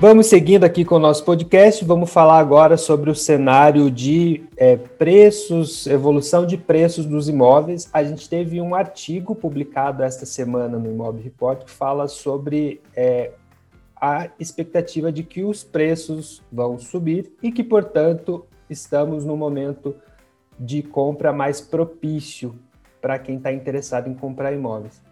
Vamos 0.00 0.26
seguindo 0.26 0.64
aqui 0.64 0.84
com 0.84 0.96
o 0.96 0.98
nosso 0.98 1.24
podcast, 1.24 1.84
vamos 1.84 2.10
falar 2.10 2.40
agora 2.40 2.76
sobre 2.76 3.08
o 3.08 3.14
cenário 3.14 3.88
de 3.88 4.42
é, 4.56 4.76
preços, 4.76 5.86
evolução 5.86 6.44
de 6.44 6.58
preços 6.58 7.06
dos 7.06 7.28
imóveis. 7.28 7.88
A 7.92 8.02
gente 8.02 8.28
teve 8.28 8.60
um 8.60 8.74
artigo 8.74 9.36
publicado 9.36 10.02
esta 10.02 10.26
semana 10.26 10.76
no 10.76 10.90
Imob 10.90 11.22
Report 11.22 11.62
que 11.62 11.70
fala 11.70 12.08
sobre 12.08 12.80
é, 12.96 13.30
a 13.94 14.28
expectativa 14.40 15.12
de 15.12 15.22
que 15.22 15.44
os 15.44 15.62
preços 15.62 16.42
vão 16.50 16.80
subir 16.80 17.32
e 17.40 17.52
que, 17.52 17.62
portanto, 17.62 18.44
estamos 18.68 19.24
no 19.24 19.36
momento 19.36 19.94
de 20.58 20.82
compra 20.82 21.32
mais 21.32 21.60
propício 21.60 22.54
para 23.00 23.18
quem 23.18 23.36
está 23.36 23.52
interessado 23.52 24.08
em 24.08 24.14
comprar 24.14 24.52
imóveis. 24.52 25.02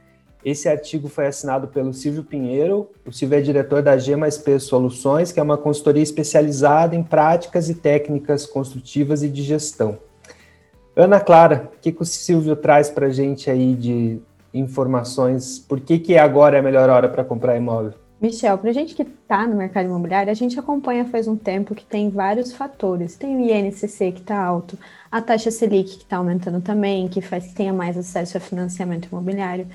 Esse 0.44 0.68
artigo 0.68 1.08
foi 1.08 1.26
assinado 1.26 1.68
pelo 1.68 1.92
Silvio 1.92 2.24
Pinheiro. 2.24 2.90
O 3.06 3.12
Silvio 3.12 3.38
é 3.38 3.40
diretor 3.40 3.80
da 3.80 3.96
G+P 3.96 4.58
Soluções, 4.58 5.30
que 5.30 5.38
é 5.38 5.42
uma 5.42 5.56
consultoria 5.56 6.02
especializada 6.02 6.96
em 6.96 7.02
práticas 7.02 7.68
e 7.68 7.74
técnicas 7.74 8.44
construtivas 8.44 9.22
e 9.22 9.28
de 9.28 9.42
gestão. 9.42 9.98
Ana 10.96 11.20
Clara, 11.20 11.70
o 11.74 11.80
que, 11.80 11.92
que 11.92 12.02
o 12.02 12.04
Silvio 12.04 12.56
traz 12.56 12.90
para 12.90 13.06
a 13.06 13.10
gente 13.10 13.48
aí 13.48 13.74
de 13.74 14.20
informações? 14.52 15.60
Por 15.60 15.80
que, 15.80 15.98
que 15.98 16.18
agora 16.18 16.56
é 16.56 16.60
a 16.60 16.62
melhor 16.62 16.90
hora 16.90 17.08
para 17.08 17.24
comprar 17.24 17.56
imóvel? 17.56 17.94
Michel, 18.22 18.56
para 18.56 18.70
a 18.70 18.72
gente 18.72 18.94
que 18.94 19.02
está 19.02 19.48
no 19.48 19.56
mercado 19.56 19.86
imobiliário, 19.86 20.30
a 20.30 20.34
gente 20.34 20.56
acompanha 20.56 21.04
faz 21.04 21.26
um 21.26 21.34
tempo 21.34 21.74
que 21.74 21.84
tem 21.84 22.08
vários 22.08 22.52
fatores. 22.52 23.16
Tem 23.16 23.36
o 23.36 23.40
INCC 23.40 24.12
que 24.12 24.20
está 24.20 24.40
alto, 24.40 24.78
a 25.10 25.20
taxa 25.20 25.50
Selic 25.50 25.96
que 25.96 26.04
está 26.04 26.18
aumentando 26.18 26.60
também, 26.60 27.08
que 27.08 27.20
faz 27.20 27.48
que 27.48 27.54
tenha 27.54 27.72
mais 27.72 27.98
acesso 27.98 28.36
a 28.36 28.40
financiamento 28.40 29.08
imobiliário. 29.10 29.66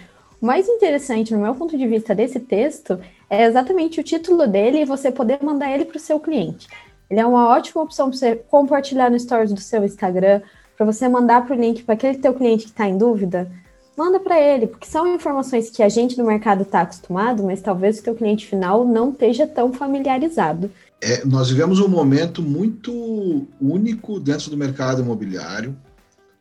O 0.42 0.46
mais 0.46 0.66
interessante, 0.70 1.34
no 1.34 1.42
meu 1.42 1.54
ponto 1.56 1.77
de 1.77 1.86
vista, 1.86 2.16
desse 2.16 2.39
texto 2.39 2.98
é 3.30 3.44
exatamente 3.44 4.00
o 4.00 4.04
título 4.04 4.48
dele 4.48 4.80
e 4.80 4.86
você 4.86 5.12
poder 5.12 5.44
mandar 5.44 5.70
ele 5.74 5.84
para 5.84 5.98
o 5.98 6.00
seu 6.00 6.18
cliente. 6.18 6.70
Ele 7.10 7.20
é 7.20 7.25
uma 7.25 7.50
ótima 7.50 7.84
opção 7.84 8.10
para 8.10 8.18
você 8.18 8.36
compartilhar 8.38 9.12
no 9.12 9.20
stories 9.20 9.51
do 9.51 9.60
seu 9.60 9.84
Instagram, 9.84 10.42
para 10.77 10.86
você 10.86 11.10
mandar 11.10 11.46
para 11.46 11.54
o 11.54 11.60
link 11.60 11.84
para 11.84 11.96
aquele 11.96 12.18
teu 12.18 12.34
cliente 12.34 12.63
que 12.63 12.72
está 12.72 12.88
em 12.88 12.98
dúvida. 12.98 13.51
Manda 13.98 14.20
para 14.20 14.39
ele, 14.39 14.68
porque 14.68 14.86
são 14.86 15.08
informações 15.16 15.72
que 15.72 15.82
a 15.82 15.89
gente 15.89 16.18
no 16.20 16.25
mercado 16.25 16.62
está 16.62 16.82
acostumado, 16.82 17.44
mas 17.44 17.62
talvez 17.62 17.98
o 17.98 18.04
teu 18.04 18.13
cliente 18.13 18.46
final 18.46 18.86
não 18.86 19.10
esteja 19.10 19.48
tão 19.48 19.74
familiarizado. 19.74 20.70
É, 21.01 21.25
nós 21.25 21.50
vivemos 21.50 21.80
um 21.80 21.88
momento 21.88 22.44
muito 22.44 23.48
único 23.60 24.20
dentro 24.20 24.51
do 24.51 24.58
mercado 24.58 25.01
imobiliário, 25.01 25.75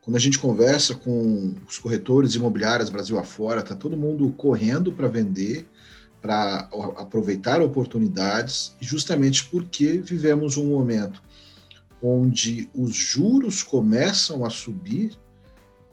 quando 0.02 0.16
a 0.16 0.20
gente 0.20 0.38
conversa 0.38 0.94
com 0.94 1.54
os 1.66 1.78
corretores 1.78 2.36
imobiliários 2.36 2.90
Brasil 2.90 3.18
afora, 3.18 3.60
está 3.60 3.74
todo 3.74 3.96
mundo 3.96 4.32
correndo 4.36 4.92
para 4.92 5.08
vender, 5.08 5.66
para 6.22 6.68
aproveitar 6.96 7.60
oportunidades, 7.60 8.76
justamente 8.80 9.46
porque 9.46 9.98
vivemos 9.98 10.56
um 10.56 10.66
momento 10.66 11.20
onde 12.00 12.70
os 12.72 12.94
juros 12.94 13.62
começam 13.64 14.44
a 14.44 14.50
subir 14.50 15.16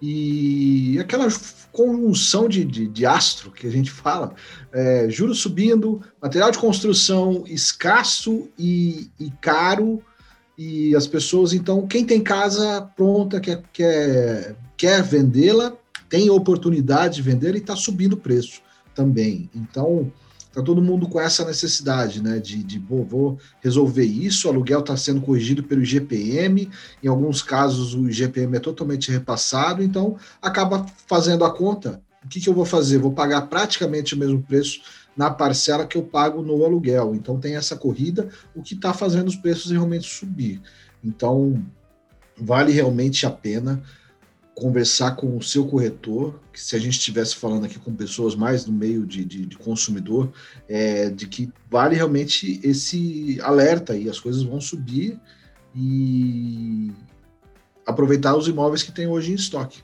e 0.05 0.99
aquela 0.99 1.29
conjunção 1.71 2.49
de, 2.49 2.65
de, 2.65 2.87
de 2.89 3.05
astro 3.05 3.49
que 3.51 3.65
a 3.65 3.69
gente 3.69 3.89
fala, 3.89 4.35
é, 4.73 5.07
juros 5.09 5.39
subindo, 5.39 6.01
material 6.21 6.51
de 6.51 6.57
construção 6.57 7.45
escasso 7.47 8.49
e, 8.59 9.09
e 9.17 9.31
caro, 9.39 10.03
e 10.57 10.93
as 10.93 11.07
pessoas, 11.07 11.53
então, 11.53 11.87
quem 11.87 12.03
tem 12.03 12.21
casa 12.21 12.81
pronta, 12.97 13.39
quer, 13.39 13.63
quer, 13.71 14.57
quer 14.75 15.01
vendê-la, 15.01 15.73
tem 16.09 16.29
oportunidade 16.29 17.15
de 17.15 17.21
vender 17.21 17.55
e 17.55 17.59
está 17.59 17.73
subindo 17.73 18.13
o 18.13 18.17
preço 18.17 18.61
também. 18.93 19.49
Então, 19.55 20.11
está 20.53 20.61
todo 20.61 20.83
mundo 20.83 21.09
com 21.09 21.19
essa 21.19 21.43
necessidade, 21.43 22.21
né, 22.21 22.37
de, 22.37 22.63
de 22.63 22.77
vou, 22.77 23.03
vou 23.03 23.39
resolver 23.59 24.05
isso, 24.05 24.47
o 24.47 24.51
aluguel 24.51 24.81
está 24.81 24.95
sendo 24.95 25.19
corrigido 25.19 25.63
pelo 25.63 25.81
IGPM, 25.81 26.69
em 27.01 27.07
alguns 27.07 27.41
casos 27.41 27.95
o 27.95 28.07
IGPM 28.07 28.57
é 28.57 28.59
totalmente 28.59 29.11
repassado, 29.11 29.81
então 29.81 30.15
acaba 30.39 30.85
fazendo 31.07 31.43
a 31.43 31.51
conta, 31.51 31.99
o 32.23 32.27
que, 32.27 32.39
que 32.39 32.47
eu 32.47 32.53
vou 32.53 32.65
fazer? 32.65 32.99
Vou 32.99 33.11
pagar 33.11 33.41
praticamente 33.47 34.13
o 34.13 34.17
mesmo 34.17 34.41
preço 34.43 34.81
na 35.17 35.29
parcela 35.29 35.85
que 35.85 35.97
eu 35.97 36.03
pago 36.03 36.41
no 36.41 36.63
aluguel. 36.63 37.13
Então 37.13 37.37
tem 37.37 37.55
essa 37.55 37.75
corrida, 37.75 38.29
o 38.55 38.61
que 38.61 38.75
está 38.75 38.93
fazendo 38.93 39.27
os 39.27 39.35
preços 39.35 39.71
realmente 39.71 40.07
subir. 40.07 40.61
Então 41.03 41.61
vale 42.37 42.71
realmente 42.71 43.25
a 43.25 43.29
pena 43.29 43.83
conversar 44.55 45.15
com 45.15 45.35
o 45.35 45.41
seu 45.41 45.65
corretor, 45.65 46.39
que 46.51 46.61
se 46.61 46.75
a 46.75 46.79
gente 46.79 46.93
estivesse 46.93 47.35
falando 47.35 47.65
aqui 47.65 47.79
com 47.79 47.93
pessoas 47.93 48.35
mais 48.35 48.65
no 48.65 48.73
meio 48.73 49.05
de, 49.05 49.25
de, 49.25 49.45
de 49.45 49.57
consumidor, 49.57 50.31
é, 50.69 51.09
de 51.09 51.27
que 51.27 51.51
vale 51.69 51.95
realmente 51.95 52.59
esse 52.63 53.39
alerta 53.41 53.95
e 53.95 54.09
as 54.09 54.19
coisas 54.19 54.43
vão 54.43 54.61
subir 54.61 55.19
e 55.75 56.91
aproveitar 57.85 58.35
os 58.35 58.47
imóveis 58.47 58.83
que 58.83 58.91
tem 58.91 59.07
hoje 59.07 59.31
em 59.31 59.35
estoque. 59.35 59.83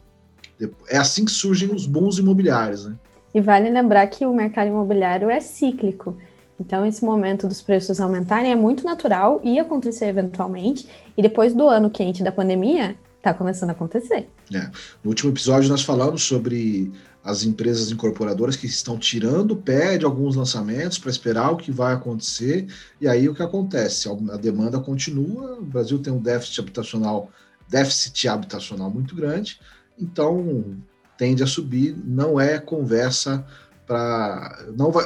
É 0.87 0.97
assim 0.97 1.25
que 1.25 1.31
surgem 1.31 1.73
os 1.73 1.85
bons 1.85 2.19
imobiliários, 2.19 2.85
né? 2.85 2.95
E 3.33 3.41
vale 3.41 3.69
lembrar 3.69 4.05
que 4.07 4.25
o 4.25 4.33
mercado 4.33 4.67
imobiliário 4.67 5.29
é 5.29 5.39
cíclico. 5.39 6.17
Então, 6.59 6.85
esse 6.85 7.03
momento 7.05 7.47
dos 7.47 7.61
preços 7.61 8.01
aumentarem 8.01 8.51
é 8.51 8.55
muito 8.55 8.83
natural, 8.83 9.39
ia 9.43 9.61
acontecer 9.61 10.07
eventualmente, 10.07 10.87
e 11.15 11.21
depois 11.21 11.53
do 11.53 11.67
ano 11.67 11.89
quente 11.89 12.21
da 12.21 12.31
pandemia, 12.31 12.97
está 13.19 13.33
começando 13.33 13.69
a 13.69 13.73
acontecer. 13.73 14.29
É. 14.53 14.71
No 15.03 15.09
último 15.09 15.31
episódio, 15.31 15.69
nós 15.69 15.83
falamos 15.83 16.23
sobre 16.23 16.91
as 17.23 17.43
empresas 17.43 17.91
incorporadoras 17.91 18.55
que 18.55 18.65
estão 18.65 18.97
tirando 18.97 19.51
o 19.51 19.57
pé 19.57 19.97
de 19.97 20.05
alguns 20.05 20.35
lançamentos 20.35 20.97
para 20.97 21.11
esperar 21.11 21.51
o 21.51 21.57
que 21.57 21.71
vai 21.71 21.93
acontecer, 21.93 22.67
e 22.99 23.07
aí 23.07 23.27
o 23.27 23.35
que 23.35 23.43
acontece? 23.43 24.09
A 24.09 24.37
demanda 24.37 24.79
continua, 24.79 25.59
o 25.59 25.65
Brasil 25.65 25.99
tem 25.99 26.11
um 26.13 26.21
déficit 26.21 26.61
habitacional, 26.61 27.29
déficit 27.67 28.27
habitacional 28.27 28.89
muito 28.89 29.15
grande, 29.15 29.59
então 29.99 30.77
tende 31.17 31.43
a 31.43 31.47
subir, 31.47 31.95
não 32.03 32.39
é 32.39 32.57
conversa 32.57 33.45
para. 33.85 34.65
Não, 34.77 34.89
vai, 34.89 35.05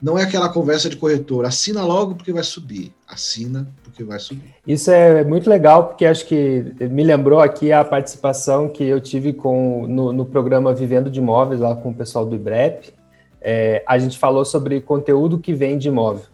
não 0.00 0.16
é 0.16 0.22
aquela 0.22 0.48
conversa 0.48 0.88
de 0.88 0.96
corretor, 0.96 1.44
assina 1.44 1.84
logo 1.84 2.14
porque 2.14 2.32
vai 2.32 2.44
subir, 2.44 2.92
assina 3.06 3.68
porque 3.82 4.04
vai 4.04 4.18
subir. 4.20 4.54
Isso 4.66 4.90
é 4.90 5.24
muito 5.24 5.50
legal, 5.50 5.88
porque 5.88 6.06
acho 6.06 6.24
que 6.24 6.64
me 6.88 7.02
lembrou 7.02 7.40
aqui 7.40 7.72
a 7.72 7.84
participação 7.84 8.68
que 8.68 8.84
eu 8.84 9.00
tive 9.00 9.32
com, 9.32 9.86
no, 9.88 10.12
no 10.12 10.24
programa 10.24 10.72
Vivendo 10.72 11.10
de 11.10 11.18
Imóveis, 11.18 11.60
lá 11.60 11.74
com 11.74 11.90
o 11.90 11.94
pessoal 11.94 12.24
do 12.24 12.36
IBREP. 12.36 12.94
É, 13.40 13.82
a 13.86 13.98
gente 13.98 14.18
falou 14.18 14.44
sobre 14.44 14.80
conteúdo 14.80 15.38
que 15.38 15.52
vem 15.52 15.76
de 15.76 15.88
imóvel. 15.88 16.26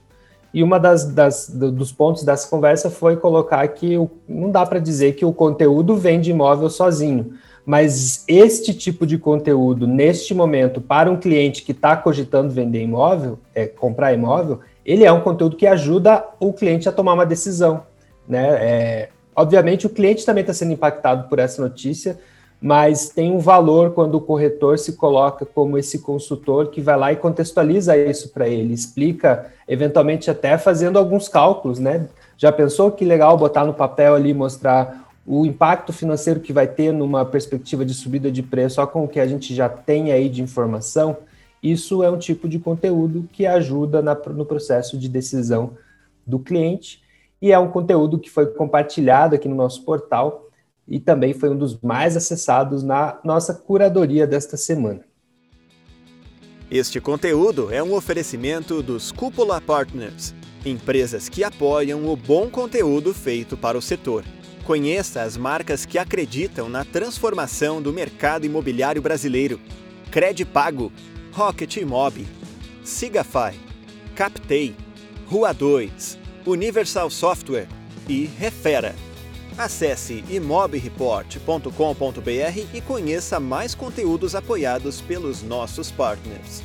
E 0.52 0.62
uma 0.62 0.78
das, 0.78 1.04
das 1.04 1.49
dos 1.49 1.90
pontos 1.90 2.23
dessa 2.23 2.49
conversa 2.49 2.88
foi 2.88 3.16
colocar 3.16 3.66
que 3.68 3.97
o, 3.99 4.11
não 4.28 4.50
dá 4.50 4.64
para 4.64 4.78
dizer 4.78 5.14
que 5.14 5.25
o 5.25 5.33
conteúdo 5.33 5.97
vem 5.97 6.21
de 6.21 6.30
imóvel 6.30 6.71
sozinho 6.71 7.35
mas 7.64 8.25
este 8.28 8.75
tipo 8.75 9.06
de 9.06 9.16
conteúdo, 9.16 9.87
neste 9.87 10.35
momento, 10.35 10.80
para 10.80 11.11
um 11.11 11.16
cliente 11.16 11.62
que 11.62 11.73
está 11.73 11.97
cogitando 11.97 12.50
vender 12.50 12.83
imóvel, 12.83 13.38
é, 13.54 13.66
comprar 13.66 14.12
imóvel, 14.12 14.61
ele 14.85 15.04
é 15.04 15.11
um 15.11 15.21
conteúdo 15.21 15.56
que 15.56 15.66
ajuda 15.66 16.25
o 16.38 16.52
cliente 16.52 16.88
a 16.88 16.92
tomar 16.92 17.14
uma 17.14 17.25
decisão. 17.25 17.83
Né? 18.28 18.49
É, 18.61 19.09
obviamente, 19.35 19.87
o 19.87 19.90
cliente 19.90 20.26
também 20.26 20.42
está 20.42 20.52
sendo 20.52 20.73
impactado 20.73 21.28
por 21.28 21.38
essa 21.38 21.62
notícia, 21.62 22.18
mas 22.61 23.09
tem 23.09 23.30
um 23.30 23.38
valor 23.38 23.92
quando 23.92 24.16
o 24.16 24.21
corretor 24.21 24.78
se 24.78 24.94
coloca 24.94 25.47
como 25.47 25.78
esse 25.78 26.00
consultor 26.00 26.68
que 26.68 26.80
vai 26.80 26.97
lá 26.97 27.12
e 27.12 27.16
contextualiza 27.16 27.97
isso 27.97 28.30
para 28.30 28.49
ele, 28.49 28.75
explica, 28.75 29.52
eventualmente 29.66 30.30
até 30.30 30.56
fazendo 30.59 30.99
alguns 30.99 31.28
cálculos, 31.28 31.78
né? 31.78 32.06
Já 32.37 32.50
pensou 32.50 32.90
que 32.90 33.04
legal 33.04 33.37
botar 33.37 33.64
no 33.64 33.75
papel 33.75 34.14
ali, 34.14 34.35
mostrar 34.35 35.03
o 35.26 35.46
impacto 35.46 35.92
financeiro 35.92 36.40
que 36.40 36.52
vai 36.52 36.66
ter 36.66 36.92
numa 36.92 37.24
perspectiva 37.24 37.84
de 37.84 37.94
subida 37.94 38.30
de 38.30 38.42
preço, 38.42 38.76
só 38.76 38.86
com 38.86 39.04
o 39.04 39.08
que 39.08 39.18
a 39.18 39.26
gente 39.26 39.54
já 39.54 39.68
tem 39.68 40.12
aí 40.12 40.28
de 40.28 40.42
informação, 40.42 41.16
isso 41.62 42.02
é 42.02 42.10
um 42.10 42.18
tipo 42.18 42.46
de 42.46 42.58
conteúdo 42.58 43.26
que 43.32 43.46
ajuda 43.46 44.02
na, 44.02 44.14
no 44.14 44.44
processo 44.44 44.98
de 44.98 45.08
decisão 45.08 45.72
do 46.26 46.38
cliente 46.38 47.02
e 47.40 47.52
é 47.52 47.58
um 47.58 47.70
conteúdo 47.70 48.18
que 48.18 48.30
foi 48.30 48.46
compartilhado 48.46 49.34
aqui 49.34 49.48
no 49.48 49.54
nosso 49.54 49.82
portal 49.82 50.50
e 50.86 51.00
também 51.00 51.32
foi 51.32 51.48
um 51.48 51.56
dos 51.56 51.80
mais 51.80 52.16
acessados 52.16 52.82
na 52.82 53.18
nossa 53.24 53.54
curadoria 53.54 54.26
desta 54.26 54.58
semana. 54.58 55.00
Este 56.70 57.00
conteúdo 57.00 57.72
é 57.72 57.82
um 57.82 57.94
oferecimento 57.94 58.82
dos 58.82 59.10
Cúpula 59.10 59.60
Partners, 59.60 60.34
empresas 60.66 61.28
que 61.28 61.44
apoiam 61.44 62.06
o 62.06 62.16
bom 62.16 62.50
conteúdo 62.50 63.14
feito 63.14 63.56
para 63.56 63.78
o 63.78 63.82
setor. 63.82 64.24
Conheça 64.64 65.23
as 65.23 65.37
marcas 65.37 65.85
que 65.85 65.99
acreditam 65.99 66.71
na 66.71 66.87
transformação 66.87 67.83
do 67.83 67.92
mercado 67.92 68.47
imobiliário 68.47 69.02
brasileiro. 69.02 69.61
Pago, 70.52 70.92
Rocket 71.33 71.76
Imob, 71.76 72.26
Sigafy, 72.83 73.61
Captei, 74.14 74.75
Rua 75.26 75.52
2, 75.52 76.18
Universal 76.47 77.11
Software 77.11 77.68
e 78.09 78.25
Refera. 78.38 78.94
Acesse 79.59 80.25
imobreport.com.br 80.30 82.66
e 82.73 82.80
conheça 82.80 83.38
mais 83.38 83.75
conteúdos 83.75 84.35
apoiados 84.35 85.02
pelos 85.02 85.42
nossos 85.42 85.90
partners. 85.90 86.62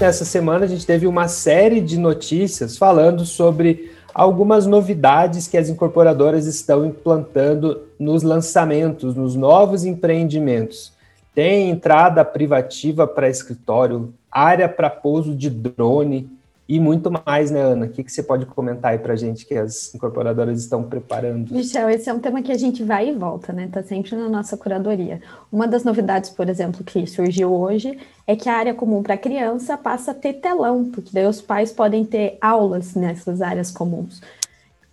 Essa 0.00 0.24
semana 0.24 0.64
a 0.64 0.68
gente 0.68 0.86
teve 0.86 1.06
uma 1.06 1.28
série 1.28 1.78
de 1.78 1.98
notícias 1.98 2.78
falando 2.78 3.26
sobre 3.26 3.92
algumas 4.14 4.66
novidades 4.66 5.46
que 5.46 5.58
as 5.58 5.68
incorporadoras 5.68 6.46
estão 6.46 6.86
implantando 6.86 7.82
nos 7.98 8.22
lançamentos, 8.22 9.14
nos 9.14 9.36
novos 9.36 9.84
empreendimentos. 9.84 10.94
Tem 11.34 11.68
entrada 11.68 12.24
privativa 12.24 13.06
para 13.06 13.28
escritório, 13.28 14.14
área 14.32 14.70
para 14.70 14.88
pouso 14.88 15.36
de 15.36 15.50
drone, 15.50 16.30
e 16.70 16.78
muito 16.78 17.10
mais, 17.26 17.50
né, 17.50 17.60
Ana? 17.62 17.86
O 17.86 17.88
que, 17.88 18.04
que 18.04 18.12
você 18.12 18.22
pode 18.22 18.46
comentar 18.46 18.92
aí 18.92 18.98
para 19.00 19.14
a 19.14 19.16
gente 19.16 19.44
que 19.44 19.54
as 19.56 19.92
incorporadoras 19.92 20.60
estão 20.60 20.84
preparando? 20.84 21.52
Michel, 21.52 21.90
esse 21.90 22.08
é 22.08 22.14
um 22.14 22.20
tema 22.20 22.40
que 22.42 22.52
a 22.52 22.56
gente 22.56 22.84
vai 22.84 23.08
e 23.08 23.12
volta, 23.12 23.52
né? 23.52 23.64
Está 23.64 23.82
sempre 23.82 24.14
na 24.14 24.28
nossa 24.28 24.56
curadoria. 24.56 25.20
Uma 25.50 25.66
das 25.66 25.82
novidades, 25.82 26.30
por 26.30 26.48
exemplo, 26.48 26.84
que 26.84 27.08
surgiu 27.08 27.52
hoje 27.52 27.98
é 28.24 28.36
que 28.36 28.48
a 28.48 28.54
área 28.54 28.72
comum 28.72 29.02
para 29.02 29.16
criança 29.16 29.76
passa 29.76 30.12
a 30.12 30.14
ter 30.14 30.34
telão, 30.34 30.84
porque 30.92 31.10
daí 31.12 31.26
os 31.26 31.42
pais 31.42 31.72
podem 31.72 32.04
ter 32.04 32.38
aulas 32.40 32.94
nessas 32.94 33.42
áreas 33.42 33.72
comuns. 33.72 34.22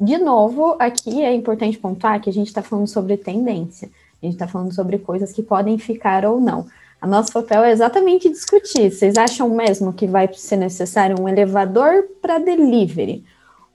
De 0.02 0.18
novo, 0.18 0.78
aqui 0.80 1.24
é 1.24 1.32
importante 1.32 1.78
pontuar 1.78 2.20
que 2.20 2.30
a 2.32 2.34
gente 2.34 2.48
está 2.48 2.64
falando 2.64 2.88
sobre 2.88 3.18
tendência. 3.18 3.88
A 4.20 4.26
gente 4.26 4.34
está 4.34 4.48
falando 4.48 4.74
sobre 4.74 4.98
coisas 4.98 5.32
que 5.32 5.44
podem 5.44 5.78
ficar 5.78 6.26
ou 6.26 6.42
não. 6.42 6.66
A 7.00 7.06
nosso 7.06 7.32
papel 7.32 7.64
é 7.64 7.72
exatamente 7.72 8.30
discutir. 8.30 8.92
Vocês 8.92 9.18
acham 9.18 9.50
mesmo 9.50 9.94
que 9.94 10.08
vai 10.08 10.30
ser 10.34 10.58
necessário 10.58 11.16
um 11.20 11.30
elevador 11.30 12.04
para 12.22 12.40
delivery? 12.40 13.24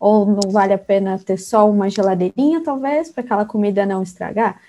Ou 0.01 0.27
não 0.27 0.51
vale 0.51 0.73
a 0.73 0.79
pena 0.79 1.19
ter 1.19 1.39
só 1.39 1.71
uma 1.71 1.89
geladeirinha, 1.89 2.63
talvez, 2.63 3.11
para 3.11 3.23
aquela 3.23 3.45
comida 3.45 3.87
não 3.87 4.03
estragar? 4.03 4.61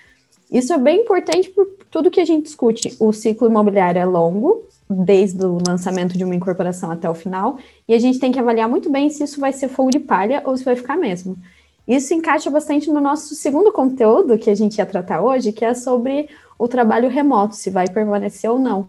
Isso 0.50 0.72
é 0.72 0.78
bem 0.78 1.00
importante 1.00 1.50
por 1.50 1.66
tudo 1.90 2.10
que 2.10 2.20
a 2.20 2.24
gente 2.24 2.44
discute. 2.44 2.96
O 3.00 3.12
ciclo 3.12 3.48
imobiliário 3.48 4.00
é 4.00 4.04
longo, 4.04 4.62
desde 4.88 5.44
o 5.44 5.58
lançamento 5.66 6.16
de 6.16 6.22
uma 6.22 6.34
incorporação 6.34 6.92
até 6.92 7.10
o 7.10 7.14
final, 7.14 7.58
e 7.88 7.94
a 7.94 7.98
gente 7.98 8.20
tem 8.20 8.30
que 8.30 8.38
avaliar 8.38 8.68
muito 8.68 8.88
bem 8.88 9.10
se 9.10 9.24
isso 9.24 9.40
vai 9.40 9.52
ser 9.52 9.68
fogo 9.68 9.90
de 9.90 9.98
palha 9.98 10.42
ou 10.44 10.56
se 10.56 10.64
vai 10.64 10.76
ficar 10.76 10.96
mesmo. 10.96 11.36
Isso 11.86 12.14
encaixa 12.14 12.50
bastante 12.50 12.90
no 12.90 13.00
nosso 13.00 13.34
segundo 13.34 13.70
conteúdo 13.70 14.38
que 14.38 14.48
a 14.48 14.54
gente 14.54 14.78
ia 14.78 14.86
tratar 14.86 15.20
hoje, 15.20 15.52
que 15.52 15.64
é 15.64 15.74
sobre 15.74 16.28
o 16.58 16.66
trabalho 16.66 17.08
remoto, 17.08 17.54
se 17.54 17.70
vai 17.70 17.88
permanecer 17.88 18.50
ou 18.50 18.58
não. 18.58 18.88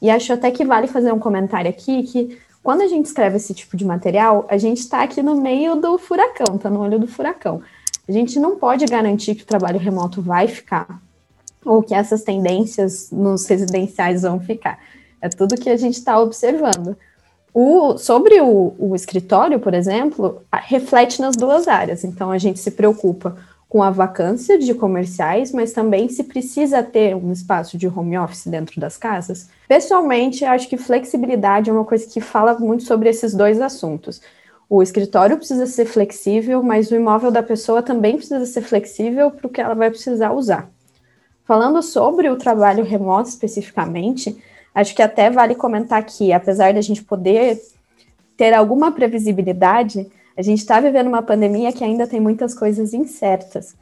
E 0.00 0.10
acho 0.10 0.32
até 0.32 0.50
que 0.50 0.64
vale 0.64 0.86
fazer 0.86 1.12
um 1.12 1.18
comentário 1.18 1.70
aqui 1.70 2.02
que 2.02 2.38
quando 2.62 2.82
a 2.82 2.88
gente 2.88 3.06
escreve 3.06 3.36
esse 3.36 3.54
tipo 3.54 3.76
de 3.76 3.84
material, 3.84 4.46
a 4.48 4.56
gente 4.56 4.78
está 4.78 5.02
aqui 5.02 5.22
no 5.22 5.36
meio 5.40 5.76
do 5.76 5.98
furacão, 5.98 6.56
está 6.56 6.70
no 6.70 6.80
olho 6.80 6.98
do 6.98 7.06
furacão. 7.06 7.62
A 8.06 8.12
gente 8.12 8.38
não 8.38 8.56
pode 8.56 8.84
garantir 8.86 9.34
que 9.34 9.42
o 9.42 9.46
trabalho 9.46 9.78
remoto 9.78 10.20
vai 10.20 10.48
ficar, 10.48 11.00
ou 11.64 11.82
que 11.82 11.94
essas 11.94 12.22
tendências 12.22 13.10
nos 13.10 13.46
residenciais 13.46 14.22
vão 14.22 14.40
ficar. 14.40 14.78
É 15.20 15.28
tudo 15.28 15.56
que 15.56 15.70
a 15.70 15.76
gente 15.76 15.98
está 15.98 16.18
observando. 16.18 16.96
O, 17.54 17.96
sobre 17.96 18.40
o, 18.40 18.74
o 18.76 18.96
escritório, 18.96 19.60
por 19.60 19.72
exemplo, 19.72 20.42
reflete 20.52 21.20
nas 21.20 21.36
duas 21.36 21.68
áreas. 21.68 22.02
Então, 22.02 22.32
a 22.32 22.38
gente 22.38 22.58
se 22.58 22.72
preocupa 22.72 23.36
com 23.68 23.80
a 23.80 23.90
vacância 23.90 24.58
de 24.58 24.74
comerciais, 24.74 25.52
mas 25.52 25.72
também 25.72 26.08
se 26.08 26.24
precisa 26.24 26.82
ter 26.82 27.14
um 27.14 27.32
espaço 27.32 27.78
de 27.78 27.86
home 27.86 28.18
office 28.18 28.46
dentro 28.46 28.80
das 28.80 28.96
casas. 28.96 29.48
Pessoalmente, 29.68 30.44
acho 30.44 30.68
que 30.68 30.76
flexibilidade 30.76 31.70
é 31.70 31.72
uma 31.72 31.84
coisa 31.84 32.06
que 32.06 32.20
fala 32.20 32.58
muito 32.58 32.84
sobre 32.84 33.08
esses 33.08 33.34
dois 33.34 33.60
assuntos. 33.60 34.20
O 34.68 34.82
escritório 34.82 35.36
precisa 35.36 35.66
ser 35.66 35.84
flexível, 35.84 36.62
mas 36.62 36.90
o 36.90 36.96
imóvel 36.96 37.30
da 37.30 37.42
pessoa 37.42 37.82
também 37.82 38.16
precisa 38.16 38.44
ser 38.46 38.62
flexível 38.62 39.30
para 39.30 39.46
o 39.46 39.50
que 39.50 39.60
ela 39.60 39.74
vai 39.74 39.90
precisar 39.90 40.32
usar. 40.32 40.68
Falando 41.44 41.82
sobre 41.82 42.30
o 42.30 42.36
trabalho 42.36 42.82
remoto 42.82 43.28
especificamente, 43.28 44.40
acho 44.74 44.94
que 44.94 45.02
até 45.02 45.30
vale 45.30 45.54
comentar 45.54 46.04
que, 46.04 46.32
apesar 46.32 46.72
de 46.72 46.78
a 46.78 46.82
gente 46.82 47.02
poder 47.02 47.60
ter 48.36 48.52
alguma 48.52 48.90
previsibilidade, 48.90 50.10
a 50.36 50.42
gente 50.42 50.58
está 50.58 50.80
vivendo 50.80 51.06
uma 51.06 51.22
pandemia 51.22 51.72
que 51.72 51.84
ainda 51.84 52.06
tem 52.06 52.20
muitas 52.20 52.54
coisas 52.54 52.92
incertas. 52.92 53.74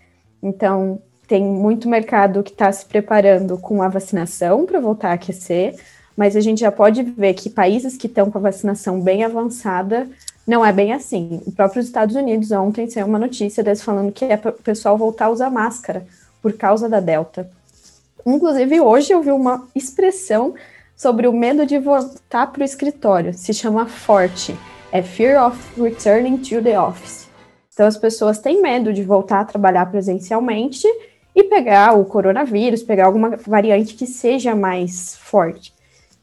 Então, 0.43 1.01
tem 1.27 1.43
muito 1.43 1.89
mercado 1.89 2.43
que 2.43 2.51
está 2.51 2.71
se 2.71 2.85
preparando 2.85 3.57
com 3.57 3.83
a 3.83 3.89
vacinação 3.89 4.67
para 4.67 4.81
voltar 4.81 5.11
a 5.11 5.15
aquecer, 5.15 5.77
mas 6.15 6.37
a 6.37 6.41
gente 6.41 6.61
já 6.61 6.71
pode 6.71 7.03
ver 7.03 7.33
que 7.35 7.49
países 7.49 7.97
que 7.97 8.07
estão 8.07 8.31
com 8.31 8.37
a 8.37 8.43
vacinação 8.43 9.01
bem 9.01 9.25
avançada 9.25 10.07
não 10.47 10.65
é 10.67 10.73
bem 10.73 10.93
assim. 10.93 11.41
O 11.47 11.53
próprio 11.53 11.81
Estados 11.81 12.17
Unidos 12.17 12.51
ontem 12.51 12.91
saiu 12.91 13.07
uma 13.07 13.19
notícia 13.19 13.63
deles 13.63 13.83
falando 13.83 14.13
que 14.13 14.25
é 14.25 14.37
para 14.37 14.51
o 14.51 14.55
pessoal 14.55 14.99
voltar 14.99 15.27
a 15.27 15.31
usar 15.31 15.49
máscara 15.49 16.05
por 16.43 16.53
causa 16.53 16.89
da 16.89 17.01
Delta. 17.01 17.49
Inclusive, 18.27 18.81
hoje 18.81 19.13
eu 19.13 19.23
vi 19.23 19.31
uma 19.31 19.67
expressão 19.75 20.55
sobre 21.03 21.27
o 21.27 21.33
medo 21.33 21.67
de 21.67 21.81
voltar 21.81 22.47
para 22.53 22.63
o 22.63 22.65
escritório, 22.65 23.35
se 23.35 23.53
chama 23.53 23.87
forte 23.87 24.57
é 24.93 25.03
Fear 25.03 25.49
of 25.49 25.59
Returning 25.81 26.37
to 26.37 26.63
the 26.63 26.79
Office. 26.79 27.29
Então, 27.73 27.89
as 27.89 27.97
pessoas 27.97 28.39
têm 28.39 28.63
medo 28.63 28.93
de 28.93 29.03
voltar 29.03 29.41
a 29.41 29.45
trabalhar 29.45 29.87
presencialmente 29.87 30.87
e 31.35 31.43
pegar 31.43 31.99
o 31.99 32.05
coronavírus, 32.05 32.85
pegar 32.85 33.07
alguma 33.07 33.31
variante 33.31 33.95
que 33.95 34.07
seja 34.07 34.55
mais 34.55 35.17
forte. 35.17 35.75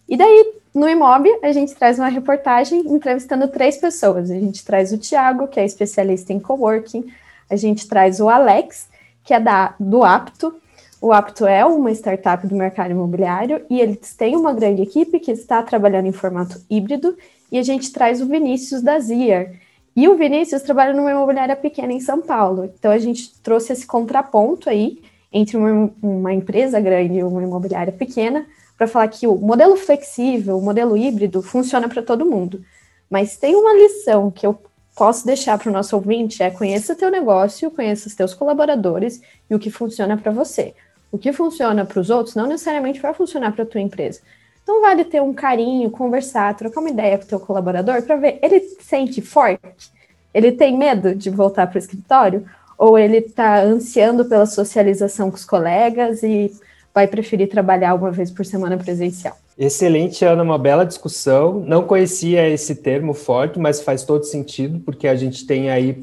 E 0.07 0.15
daí, 0.15 0.53
no 0.73 0.87
Imob, 0.87 1.27
a 1.43 1.51
gente 1.51 1.75
traz 1.75 1.99
uma 1.99 2.07
reportagem 2.07 2.79
entrevistando 2.79 3.49
três 3.49 3.75
pessoas. 3.75 4.31
A 4.31 4.35
gente 4.35 4.63
traz 4.63 4.93
o 4.93 4.97
Tiago, 4.97 5.49
que 5.49 5.59
é 5.59 5.65
especialista 5.65 6.31
em 6.31 6.39
coworking, 6.39 7.11
a 7.49 7.57
gente 7.57 7.85
traz 7.85 8.21
o 8.21 8.29
Alex, 8.29 8.87
que 9.25 9.33
é 9.33 9.41
da, 9.41 9.75
do 9.77 10.05
Apto. 10.05 10.55
O 11.01 11.13
Apto 11.13 11.47
é 11.47 11.65
uma 11.65 11.91
startup 11.91 12.45
do 12.45 12.55
mercado 12.55 12.91
imobiliário 12.91 13.65
e 13.69 13.79
eles 13.79 14.13
têm 14.15 14.35
uma 14.35 14.53
grande 14.53 14.81
equipe 14.81 15.19
que 15.19 15.31
está 15.31 15.63
trabalhando 15.63 16.07
em 16.07 16.11
formato 16.11 16.61
híbrido 16.69 17.17
e 17.49 17.57
a 17.57 17.63
gente 17.63 17.91
traz 17.93 18.21
o 18.21 18.25
Vinícius 18.25 18.81
da 18.81 18.99
Zier. 18.99 19.61
E 19.95 20.09
o 20.09 20.17
Vinícius 20.17 20.61
trabalha 20.61 20.93
numa 20.93 21.11
imobiliária 21.11 21.55
pequena 21.55 21.93
em 21.93 22.01
São 22.01 22.21
Paulo. 22.21 22.65
Então 22.65 22.91
a 22.91 22.97
gente 22.97 23.39
trouxe 23.41 23.71
esse 23.71 23.87
contraponto 23.87 24.69
aí 24.69 25.01
entre 25.31 25.55
uma, 25.55 25.89
uma 26.01 26.33
empresa 26.33 26.81
grande 26.81 27.19
e 27.19 27.23
uma 27.23 27.43
imobiliária 27.43 27.93
pequena 27.93 28.45
para 28.77 28.87
falar 28.87 29.07
que 29.07 29.25
o 29.25 29.35
modelo 29.35 29.77
flexível, 29.77 30.57
o 30.57 30.61
modelo 30.61 30.97
híbrido 30.97 31.41
funciona 31.41 31.87
para 31.87 32.01
todo 32.01 32.25
mundo. 32.25 32.61
Mas 33.09 33.37
tem 33.37 33.55
uma 33.55 33.73
lição 33.73 34.29
que 34.29 34.45
eu 34.45 34.59
posso 34.95 35.25
deixar 35.25 35.57
para 35.57 35.69
o 35.69 35.73
nosso 35.73 35.95
ouvinte 35.95 36.43
é 36.43 36.51
conheça 36.51 36.93
teu 36.93 37.09
negócio, 37.09 37.71
conheça 37.71 38.09
os 38.09 38.15
teus 38.15 38.33
colaboradores 38.33 39.21
e 39.49 39.55
o 39.55 39.59
que 39.59 39.71
funciona 39.71 40.17
para 40.17 40.29
você. 40.29 40.73
O 41.11 41.17
que 41.17 41.33
funciona 41.33 41.85
para 41.85 41.99
os 41.99 42.09
outros 42.09 42.35
não 42.35 42.45
necessariamente 42.45 42.99
vai 42.99 43.13
funcionar 43.13 43.51
para 43.51 43.63
a 43.63 43.65
tua 43.65 43.81
empresa. 43.81 44.21
Então 44.61 44.81
vale 44.81 45.03
ter 45.03 45.21
um 45.21 45.33
carinho, 45.33 45.89
conversar, 45.89 46.55
trocar 46.55 46.79
uma 46.79 46.89
ideia 46.89 47.17
com 47.17 47.23
o 47.23 47.27
teu 47.27 47.39
colaborador 47.39 48.01
para 48.03 48.15
ver, 48.15 48.39
ele 48.41 48.59
se 48.59 48.83
sente 48.83 49.21
forte? 49.21 49.91
Ele 50.31 50.51
tem 50.51 50.77
medo 50.77 51.15
de 51.15 51.29
voltar 51.29 51.67
para 51.67 51.77
o 51.77 51.79
escritório? 51.79 52.45
Ou 52.77 52.97
ele 52.97 53.17
está 53.17 53.61
ansiando 53.61 54.25
pela 54.25 54.45
socialização 54.45 55.31
com 55.31 55.37
os 55.37 55.43
colegas 55.43 56.21
e 56.21 56.51
vai 56.93 57.07
preferir 57.07 57.49
trabalhar 57.49 57.95
uma 57.95 58.11
vez 58.11 58.29
por 58.29 58.45
semana 58.45 58.77
presencial? 58.77 59.35
Excelente, 59.61 60.23
Ana, 60.23 60.41
uma 60.41 60.57
bela 60.57 60.85
discussão. 60.85 61.59
Não 61.59 61.83
conhecia 61.83 62.47
esse 62.47 62.73
termo 62.75 63.13
forte, 63.13 63.59
mas 63.59 63.81
faz 63.81 64.05
todo 64.05 64.23
sentido, 64.23 64.79
porque 64.79 65.05
a 65.05 65.15
gente 65.15 65.45
tem 65.45 65.69
aí, 65.69 65.93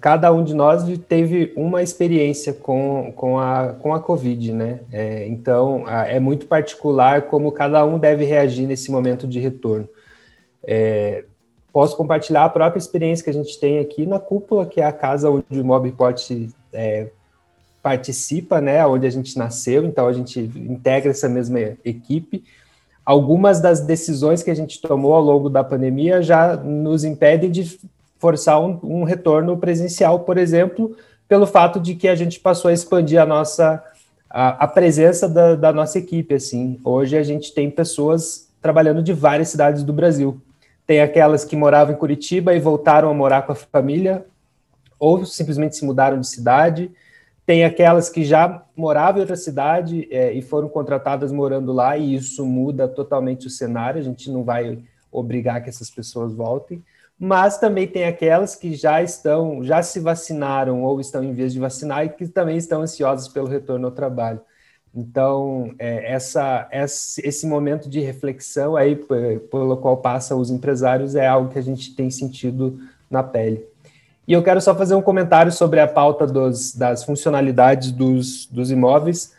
cada 0.00 0.32
um 0.32 0.42
de 0.42 0.52
nós 0.52 0.82
teve 1.06 1.52
uma 1.54 1.80
experiência 1.80 2.52
com, 2.52 3.12
com, 3.14 3.38
a, 3.38 3.68
com 3.74 3.94
a 3.94 4.00
Covid, 4.00 4.52
né? 4.52 4.80
É, 4.90 5.28
então, 5.28 5.88
é 5.88 6.18
muito 6.18 6.46
particular 6.46 7.22
como 7.22 7.52
cada 7.52 7.86
um 7.86 8.00
deve 8.00 8.24
reagir 8.24 8.66
nesse 8.66 8.90
momento 8.90 9.28
de 9.28 9.38
retorno. 9.38 9.88
É, 10.64 11.22
posso 11.72 11.96
compartilhar 11.96 12.44
a 12.44 12.48
própria 12.48 12.80
experiência 12.80 13.22
que 13.22 13.30
a 13.30 13.34
gente 13.34 13.60
tem 13.60 13.78
aqui 13.78 14.06
na 14.06 14.18
cúpula, 14.18 14.66
que 14.66 14.80
é 14.80 14.84
a 14.84 14.92
casa 14.92 15.30
onde 15.30 15.60
o 15.60 15.64
Mob 15.64 15.88
Report 15.88 16.20
é, 16.72 17.06
participa, 17.80 18.60
né? 18.60 18.84
Onde 18.84 19.06
a 19.06 19.10
gente 19.10 19.38
nasceu, 19.38 19.84
então 19.84 20.08
a 20.08 20.12
gente 20.12 20.40
integra 20.40 21.12
essa 21.12 21.28
mesma 21.28 21.60
equipe 21.84 22.42
algumas 23.04 23.60
das 23.60 23.80
decisões 23.80 24.42
que 24.42 24.50
a 24.50 24.54
gente 24.54 24.80
tomou 24.80 25.12
ao 25.12 25.22
longo 25.22 25.50
da 25.50 25.62
pandemia 25.62 26.22
já 26.22 26.56
nos 26.56 27.04
impedem 27.04 27.50
de 27.50 27.78
forçar 28.18 28.60
um, 28.60 28.78
um, 28.82 29.04
retorno 29.04 29.56
presencial, 29.58 30.20
por 30.20 30.38
exemplo, 30.38 30.96
pelo 31.28 31.46
fato 31.46 31.78
de 31.78 31.94
que 31.94 32.08
a 32.08 32.14
gente 32.14 32.40
passou 32.40 32.70
a 32.70 32.72
expandir 32.74 33.20
a 33.20 33.26
nossa 33.26 33.82
a, 34.30 34.64
a 34.64 34.66
presença 34.66 35.28
da, 35.28 35.54
da, 35.54 35.72
nossa 35.72 35.98
equipe. 35.98 36.34
Assim, 36.34 36.80
hoje 36.82 37.16
a 37.16 37.22
gente 37.22 37.52
tem 37.52 37.70
pessoas 37.70 38.48
trabalhando 38.60 39.02
de 39.02 39.12
várias 39.12 39.48
cidades 39.48 39.82
do 39.82 39.92
Brasil. 39.92 40.40
Tem 40.86 41.00
aquelas 41.00 41.44
que 41.44 41.54
moravam 41.54 41.94
em 41.94 41.98
Curitiba 41.98 42.54
e 42.54 42.58
voltaram 42.58 43.10
a 43.10 43.14
morar 43.14 43.42
com 43.42 43.52
a 43.52 43.54
família, 43.54 44.24
ou 44.98 45.24
simplesmente 45.24 45.76
se 45.76 45.84
mudaram 45.84 46.18
de 46.18 46.26
cidade. 46.26 46.90
Tem 47.46 47.64
aquelas 47.64 48.08
que 48.08 48.24
já 48.24 48.64
moravam 48.74 49.18
em 49.18 49.20
outra 49.20 49.36
cidade 49.36 50.08
é, 50.10 50.32
e 50.32 50.40
foram 50.40 50.68
contratadas 50.68 51.30
morando 51.30 51.72
lá, 51.72 51.96
e 51.96 52.14
isso 52.14 52.44
muda 52.46 52.88
totalmente 52.88 53.46
o 53.46 53.50
cenário. 53.50 54.00
A 54.00 54.04
gente 54.04 54.30
não 54.30 54.42
vai 54.42 54.82
obrigar 55.12 55.62
que 55.62 55.68
essas 55.68 55.90
pessoas 55.90 56.32
voltem. 56.34 56.82
Mas 57.18 57.58
também 57.58 57.86
tem 57.86 58.04
aquelas 58.04 58.56
que 58.56 58.74
já 58.74 59.02
estão, 59.02 59.62
já 59.62 59.82
se 59.82 60.00
vacinaram 60.00 60.82
ou 60.82 61.00
estão 61.00 61.22
em 61.22 61.32
vias 61.32 61.52
de 61.52 61.60
vacinar 61.60 62.04
e 62.04 62.08
que 62.08 62.26
também 62.26 62.56
estão 62.56 62.82
ansiosas 62.82 63.28
pelo 63.28 63.46
retorno 63.46 63.86
ao 63.86 63.92
trabalho. 63.92 64.40
Então, 64.94 65.74
é, 65.78 66.12
essa, 66.12 66.68
esse 66.72 67.46
momento 67.46 67.88
de 67.88 68.00
reflexão 68.00 68.76
aí 68.76 68.96
pelo 68.96 69.76
qual 69.76 69.96
passam 69.96 70.38
os 70.38 70.50
empresários 70.50 71.14
é 71.14 71.26
algo 71.26 71.50
que 71.50 71.58
a 71.58 71.62
gente 71.62 71.94
tem 71.94 72.10
sentido 72.10 72.78
na 73.10 73.22
pele. 73.22 73.66
E 74.26 74.32
eu 74.32 74.42
quero 74.42 74.60
só 74.60 74.74
fazer 74.74 74.94
um 74.94 75.02
comentário 75.02 75.52
sobre 75.52 75.80
a 75.80 75.86
pauta 75.86 76.26
dos, 76.26 76.74
das 76.74 77.04
funcionalidades 77.04 77.92
dos, 77.92 78.46
dos 78.46 78.70
imóveis. 78.70 79.34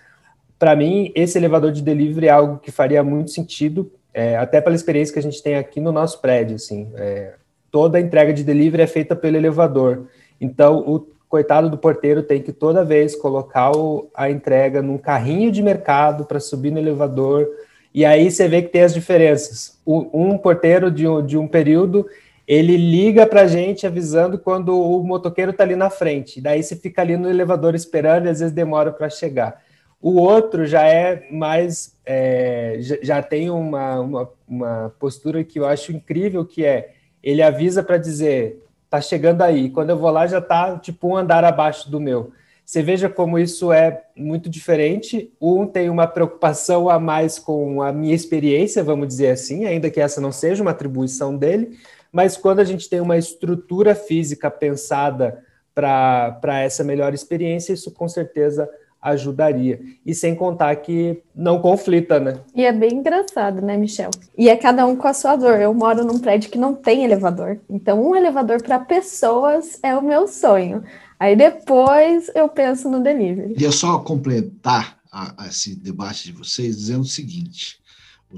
Para 0.60 0.76
mim, 0.76 1.12
esse 1.15 1.38
elevador 1.38 1.71
de 1.71 1.82
delivery 1.82 2.28
é 2.28 2.32
algo 2.32 2.60
que 2.60 2.71
faria 2.71 3.04
muito 3.04 3.32
sentido, 3.32 3.91
é, 4.13 4.38
até 4.38 4.62
pela 4.62 4.76
experiência 4.76 5.12
que 5.12 5.19
a 5.19 5.24
gente 5.24 5.41
tem 5.41 5.56
aqui 5.56 5.82
no 5.82 5.91
nosso 5.91 6.21
prédio. 6.21 6.56
Assim, 6.56 6.91
é, 6.95 7.34
toda 7.71 7.98
a 7.98 8.02
entrega 8.02 8.32
de 8.32 8.43
delivery 8.43 8.84
é 8.84 8.88
feita 8.88 9.15
pelo 9.15 9.36
elevador. 9.36 10.06
Então, 10.39 10.78
o 10.80 11.08
coitado 11.28 11.69
do 11.69 11.78
porteiro 11.78 12.21
tem 12.21 12.41
que 12.41 12.54
toda 12.54 12.86
vez 12.86 13.15
colocar 13.15 13.76
o, 13.76 14.08
a 14.15 14.30
entrega 14.30 14.82
num 14.82 14.98
carrinho 14.98 15.52
de 15.52 15.63
mercado 15.63 16.26
para 16.26 16.39
subir 16.39 16.71
no 16.71 16.80
elevador. 16.80 17.48
E 17.93 18.06
aí 18.06 18.30
você 18.30 18.48
vê 18.48 18.62
que 18.62 18.69
tem 18.69 18.84
as 18.84 18.93
diferenças. 18.93 19.80
O, 19.84 20.08
um 20.13 20.38
porteiro 20.38 20.91
de 20.91 21.06
de 21.26 21.38
um 21.38 21.48
período 21.48 22.06
ele 22.47 22.77
liga 22.77 23.25
para 23.25 23.41
a 23.41 23.47
gente 23.47 23.88
avisando 23.88 24.38
quando 24.38 24.79
o 24.79 25.03
motoqueiro 25.03 25.51
está 25.51 25.63
ali 25.63 25.75
na 25.75 25.89
frente. 25.89 26.39
Daí 26.39 26.62
você 26.62 26.75
fica 26.75 27.01
ali 27.01 27.17
no 27.17 27.29
elevador 27.29 27.73
esperando 27.73 28.27
e 28.27 28.29
às 28.29 28.39
vezes 28.39 28.53
demora 28.53 28.91
para 28.91 29.10
chegar. 29.10 29.63
O 29.99 30.19
outro 30.19 30.67
já 30.67 30.84
é 30.84 31.27
mais, 31.31 31.97
é, 32.05 32.77
já, 33.01 33.23
tem 33.23 33.49
uma, 33.49 33.99
uma, 33.99 34.29
uma, 34.47 34.95
postura 34.99 35.43
que 35.43 35.60
eu 35.60 35.65
acho 35.65 35.91
incrível, 35.91 36.45
que 36.45 36.63
é 36.63 36.91
ele 37.23 37.41
avisa 37.41 37.81
para 37.81 37.97
dizer, 37.97 38.63
tá 38.88 39.01
chegando 39.01 39.41
aí. 39.41 39.71
Quando 39.71 39.89
eu 39.89 39.97
vou 39.97 40.12
lá 40.12 40.27
já 40.27 40.39
tá 40.39 40.77
tipo 40.77 41.08
um 41.08 41.17
andar 41.17 41.43
abaixo 41.43 41.89
do 41.89 41.99
meu. 41.99 42.31
Você 42.63 42.84
veja 42.84 43.10
como 43.10 43.39
isso 43.39 43.71
é 43.71 44.03
muito 44.15 44.49
diferente. 44.49 45.31
Um 45.41 45.65
tem 45.65 45.89
uma 45.89 46.05
preocupação 46.05 46.89
a 46.89 46.99
mais 46.99 47.39
com 47.39 47.81
a 47.81 47.91
minha 47.91 48.13
experiência, 48.13 48.84
vamos 48.84 49.08
dizer 49.08 49.29
assim, 49.29 49.65
ainda 49.65 49.89
que 49.89 49.99
essa 49.99 50.21
não 50.21 50.31
seja 50.31 50.62
uma 50.62 50.71
atribuição 50.71 51.36
dele 51.36 51.77
mas 52.15 52.38
quando 52.38 52.62
a 52.62 52.63
gente 52.63 52.88
tem 52.88 53.01
uma 53.01 53.17
estrutura 53.17 53.93
física 53.93 54.49
pensada 54.49 55.43
para 55.73 56.62
essa 56.62 56.82
melhor 56.82 57.13
experiência, 57.13 57.73
isso 57.73 57.91
com 57.91 58.08
certeza 58.08 58.69
ajudaria. 59.01 59.82
E 60.06 60.15
sem 60.15 60.34
contar 60.34 60.73
que 60.78 61.21
não 61.36 61.62
conflita, 61.62 62.17
né? 62.17 62.39
E 62.56 62.63
é 62.63 62.71
bem 62.71 62.93
engraçado, 62.93 63.62
né, 63.62 63.75
Michel? 63.75 64.12
E 64.38 64.47
é 64.47 64.56
cada 64.56 64.88
um 64.88 64.95
com 64.95 65.10
a 65.10 65.13
sua 65.13 65.36
dor. 65.36 65.60
Eu 65.60 65.73
moro 65.73 66.06
num 66.06 66.17
prédio 66.17 66.49
que 66.49 66.58
não 66.58 66.73
tem 66.73 67.04
elevador. 67.04 67.60
Então, 67.69 68.01
um 68.01 68.15
elevador 68.15 68.63
para 68.63 68.80
pessoas 68.80 69.78
é 69.84 69.93
o 69.93 70.01
meu 70.01 70.25
sonho. 70.25 70.86
Aí 71.19 71.36
depois 71.36 72.32
eu 72.34 72.47
penso 72.47 72.89
no 72.89 73.04
delivery. 73.04 73.56
Queria 73.56 73.73
só 73.73 73.99
completar 73.99 74.99
a, 75.12 75.43
a 75.43 75.47
esse 75.49 75.75
debate 75.75 76.23
de 76.23 76.32
vocês 76.32 76.78
dizendo 76.78 77.01
o 77.01 77.06
seguinte: 77.06 77.78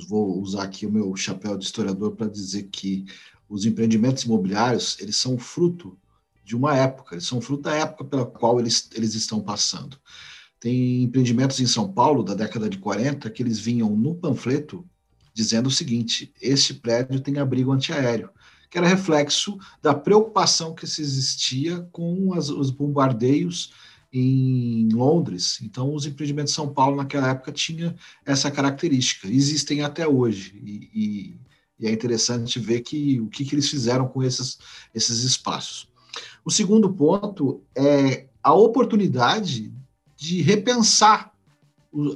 vou 0.10 0.42
usar 0.42 0.64
aqui 0.64 0.88
o 0.88 0.92
meu 0.92 1.16
chapéu 1.16 1.56
de 1.56 1.66
historiador 1.66 2.16
para 2.16 2.28
dizer 2.28 2.64
que 2.72 3.06
os 3.50 3.66
empreendimentos 3.66 4.24
imobiliários, 4.24 4.98
eles 5.00 5.18
são 5.18 5.38
fruto 5.38 5.98
de 6.44 6.56
uma 6.56 6.76
época, 6.76 7.16
eles 7.16 7.26
são 7.26 7.42
fruto 7.42 7.64
da 7.64 7.76
época 7.76 8.06
pela 8.06 8.26
qual 8.26 8.60
eles, 8.60 8.90
eles 8.94 9.16
estão 9.16 9.42
passando. 9.42 9.98
Tem 10.60 11.04
empreendimentos 11.04 11.60
em 11.60 11.68
São 11.68 11.92
Paulo, 11.92 12.24
da 12.24 12.34
década 12.34 12.70
de 12.70 12.78
40, 12.78 13.30
que 13.30 13.44
eles 13.44 13.60
vinham 13.60 13.90
no 13.96 14.16
panfleto 14.16 14.86
dizendo 15.34 15.68
o 15.68 15.72
seguinte: 15.72 16.34
este 16.42 16.74
prédio 16.74 17.20
tem 17.20 17.38
abrigo 17.38 17.72
antiaéreo, 17.72 18.30
que 18.72 18.78
era 18.78 18.88
reflexo 18.88 19.58
da 19.82 19.94
preocupação 19.94 20.74
que 20.74 20.88
se 20.88 21.02
existia 21.02 21.82
com 21.92 22.34
as, 22.34 22.50
os 22.50 22.72
bombardeios 22.72 23.72
em 24.12 24.90
Londres. 24.92 25.60
Então, 25.62 25.94
os 25.94 26.06
empreendimentos 26.06 26.54
de 26.54 26.56
São 26.56 26.74
Paulo 26.74 26.96
naquela 26.96 27.30
época 27.30 27.52
tinham 27.52 27.94
essa 28.26 28.50
característica, 28.50 29.28
existem 29.28 29.84
até 29.84 30.08
hoje. 30.08 30.60
E, 30.64 30.90
e 30.94 31.47
e 31.80 31.88
é 31.88 31.92
interessante 31.92 32.60
ver 32.60 32.82
que, 32.82 33.20
o 33.20 33.28
que, 33.28 33.46
que 33.46 33.56
eles 33.56 33.70
fizeram 33.70 34.08
com 34.08 34.24
esses, 34.24 34.58
esses 34.94 35.24
espaços. 35.24 35.88
O 36.44 36.52
segundo 36.52 36.92
ponto 36.92 37.62
é 37.76 38.28
a 38.42 38.54
oportunidade 38.54 39.74
de 40.16 40.42
repensar 40.42 41.34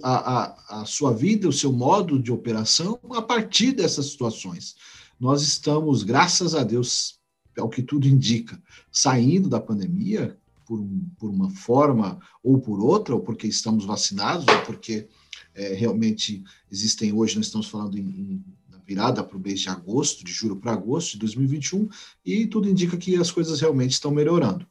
a, 0.02 0.80
a, 0.80 0.82
a, 0.82 0.86
sua 0.86 1.14
vida, 1.14 1.48
o 1.48 1.54
seu 1.54 1.72
modo 1.72 2.20
de 2.20 2.32
operação 2.32 3.00
a 3.12 3.22
partir 3.22 3.74
dessas 3.74 4.08
situações. 4.08 4.76
Nós 5.20 5.42
estamos, 5.44 6.04
graças 6.04 6.56
a 6.56 6.64
Deus, 6.64 7.20
ao 7.58 7.70
que 7.70 7.84
tudo 7.84 8.08
indica, 8.08 8.62
saindo 8.92 9.50
da 9.50 9.60
pandemia 9.60 10.38
por, 10.66 10.84
por 11.20 11.30
uma 11.30 11.50
forma 11.50 12.20
ou 12.44 12.60
por 12.60 12.80
outra, 12.80 13.14
ou 13.14 13.22
porque 13.22 13.48
estamos 13.48 13.86
vacinados, 13.86 14.48
ou 14.48 14.62
porque 14.64 15.08
é, 15.54 15.74
realmente 15.74 16.44
existem 16.72 17.14
hoje, 17.14 17.36
nós 17.36 17.48
estamos 17.48 17.68
falando 17.68 17.98
em, 17.98 18.02
em 18.02 18.44
virada 18.92 19.24
para 19.24 19.38
o 19.38 19.40
mês 19.40 19.62
de 19.62 19.70
agosto, 19.70 20.26
de 20.26 20.32
julho 20.34 20.58
para 20.58 20.74
agosto 20.74 21.14
de 21.14 21.20
2021, 21.20 21.88
e 22.26 22.46
tudo 22.46 22.70
indica 22.70 22.98
que 22.98 23.16
as 23.16 23.32
coisas 23.32 23.62
realmente 23.62 23.92
estão 23.92 24.12
melhorando. 24.12 24.68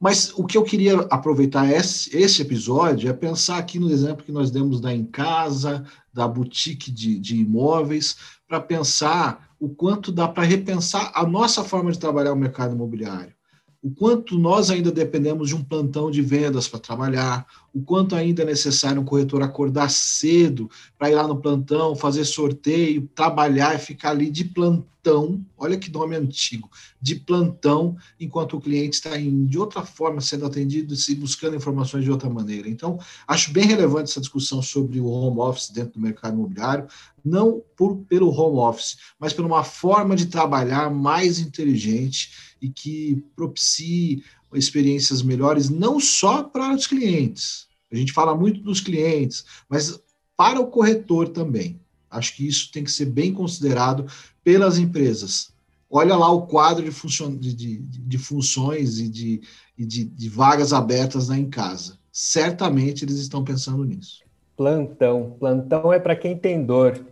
Mas 0.00 0.32
o 0.34 0.46
que 0.46 0.56
eu 0.56 0.64
queria 0.64 1.00
aproveitar 1.10 1.70
esse, 1.70 2.16
esse 2.16 2.40
episódio 2.40 3.10
é 3.10 3.12
pensar 3.12 3.58
aqui 3.58 3.78
no 3.78 3.90
exemplo 3.90 4.24
que 4.24 4.32
nós 4.32 4.50
demos 4.50 4.80
da 4.80 4.94
Em 4.94 5.04
Casa, 5.04 5.84
da 6.10 6.26
boutique 6.26 6.90
de, 6.90 7.18
de 7.18 7.36
imóveis, 7.36 8.16
para 8.48 8.60
pensar 8.60 9.50
o 9.60 9.68
quanto 9.68 10.10
dá 10.10 10.26
para 10.26 10.42
repensar 10.42 11.12
a 11.14 11.26
nossa 11.26 11.62
forma 11.62 11.92
de 11.92 11.98
trabalhar 11.98 12.32
o 12.32 12.36
mercado 12.36 12.74
imobiliário 12.74 13.34
o 13.82 13.90
quanto 13.90 14.38
nós 14.38 14.70
ainda 14.70 14.92
dependemos 14.92 15.48
de 15.48 15.54
um 15.54 15.64
plantão 15.64 16.10
de 16.10 16.20
vendas 16.20 16.68
para 16.68 16.78
trabalhar, 16.78 17.46
o 17.72 17.80
quanto 17.80 18.14
ainda 18.14 18.42
é 18.42 18.44
necessário 18.46 19.00
um 19.00 19.04
corretor 19.04 19.42
acordar 19.42 19.90
cedo 19.90 20.70
para 20.98 21.10
ir 21.10 21.14
lá 21.14 21.26
no 21.26 21.40
plantão, 21.40 21.96
fazer 21.96 22.24
sorteio, 22.24 23.08
trabalhar 23.14 23.74
e 23.74 23.78
ficar 23.78 24.10
ali 24.10 24.28
de 24.28 24.44
plantão. 24.44 25.42
Olha 25.56 25.78
que 25.78 25.90
nome 25.90 26.14
antigo, 26.14 26.68
de 27.00 27.14
plantão, 27.14 27.96
enquanto 28.18 28.58
o 28.58 28.60
cliente 28.60 28.96
está 28.96 29.16
de 29.16 29.58
outra 29.58 29.82
forma 29.82 30.20
sendo 30.20 30.44
atendido, 30.44 30.94
se 30.94 31.14
buscando 31.14 31.56
informações 31.56 32.04
de 32.04 32.10
outra 32.10 32.28
maneira. 32.28 32.68
Então, 32.68 32.98
acho 33.26 33.50
bem 33.50 33.64
relevante 33.64 34.10
essa 34.10 34.20
discussão 34.20 34.60
sobre 34.60 35.00
o 35.00 35.06
home 35.06 35.40
office 35.40 35.70
dentro 35.70 35.94
do 35.94 36.00
mercado 36.00 36.34
imobiliário, 36.34 36.86
não 37.24 37.62
por, 37.74 37.96
pelo 38.08 38.28
home 38.28 38.58
office, 38.58 38.98
mas 39.18 39.32
por 39.32 39.44
uma 39.44 39.64
forma 39.64 40.14
de 40.14 40.26
trabalhar 40.26 40.90
mais 40.90 41.38
inteligente 41.38 42.49
e 42.60 42.68
que 42.68 43.24
propicie 43.34 44.22
experiências 44.54 45.22
melhores, 45.22 45.68
não 45.68 46.00
só 46.00 46.42
para 46.42 46.74
os 46.74 46.86
clientes. 46.86 47.66
A 47.92 47.96
gente 47.96 48.12
fala 48.12 48.34
muito 48.34 48.60
dos 48.60 48.80
clientes, 48.80 49.44
mas 49.68 50.00
para 50.36 50.60
o 50.60 50.66
corretor 50.66 51.28
também. 51.28 51.80
Acho 52.10 52.34
que 52.34 52.46
isso 52.46 52.70
tem 52.72 52.82
que 52.82 52.90
ser 52.90 53.06
bem 53.06 53.32
considerado 53.32 54.06
pelas 54.42 54.78
empresas. 54.78 55.52
Olha 55.88 56.16
lá 56.16 56.30
o 56.30 56.46
quadro 56.46 56.84
de, 56.84 56.90
funcion... 56.90 57.36
de, 57.36 57.52
de, 57.52 57.78
de 57.78 58.18
funções 58.18 58.98
e, 58.98 59.08
de, 59.08 59.40
de, 59.76 60.04
de 60.04 60.28
vagas 60.28 60.72
abertas 60.72 61.28
na 61.28 61.38
em 61.38 61.48
casa. 61.48 61.98
Certamente 62.12 63.04
eles 63.04 63.16
estão 63.16 63.44
pensando 63.44 63.84
nisso. 63.84 64.20
Plantão. 64.56 65.36
Plantão 65.38 65.92
é 65.92 65.98
para 65.98 66.16
quem 66.16 66.36
tem 66.36 66.64
dor. 66.64 67.04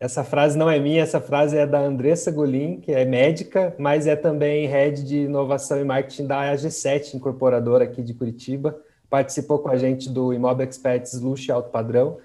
Essa 0.00 0.22
frase 0.22 0.56
não 0.56 0.70
é 0.70 0.78
minha, 0.78 1.02
essa 1.02 1.20
frase 1.20 1.56
é 1.56 1.66
da 1.66 1.80
Andressa 1.80 2.30
Golim, 2.30 2.80
que 2.80 2.92
é 2.92 3.04
médica, 3.04 3.74
mas 3.78 4.06
é 4.06 4.14
também 4.14 4.66
head 4.66 5.02
de 5.02 5.22
inovação 5.22 5.80
e 5.80 5.84
marketing 5.84 6.26
da 6.26 6.52
AG7, 6.52 7.14
incorporadora 7.14 7.84
aqui 7.84 8.00
de 8.00 8.14
Curitiba. 8.14 8.78
Participou 9.10 9.58
com 9.58 9.68
a 9.68 9.76
gente 9.76 10.08
do 10.08 10.32
Imob 10.32 10.62
Experts 10.62 11.20
Luxo 11.20 11.52
Alto 11.52 11.70
Padrão. 11.70 12.18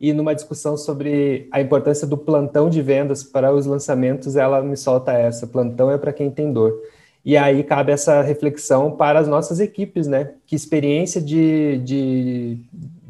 E 0.00 0.12
numa 0.12 0.34
discussão 0.34 0.76
sobre 0.76 1.48
a 1.50 1.60
importância 1.60 2.06
do 2.06 2.16
plantão 2.16 2.70
de 2.70 2.80
vendas 2.80 3.24
para 3.24 3.52
os 3.52 3.66
lançamentos, 3.66 4.36
ela 4.36 4.62
me 4.62 4.76
solta 4.76 5.12
essa: 5.12 5.46
plantão 5.46 5.90
é 5.90 5.98
para 5.98 6.12
quem 6.12 6.30
tem 6.30 6.52
dor. 6.52 6.74
E 7.24 7.36
aí 7.36 7.64
cabe 7.64 7.90
essa 7.90 8.22
reflexão 8.22 8.92
para 8.92 9.18
as 9.18 9.26
nossas 9.26 9.58
equipes, 9.58 10.06
né? 10.06 10.34
Que 10.46 10.54
experiência 10.54 11.20
de, 11.20 11.78
de 11.78 12.60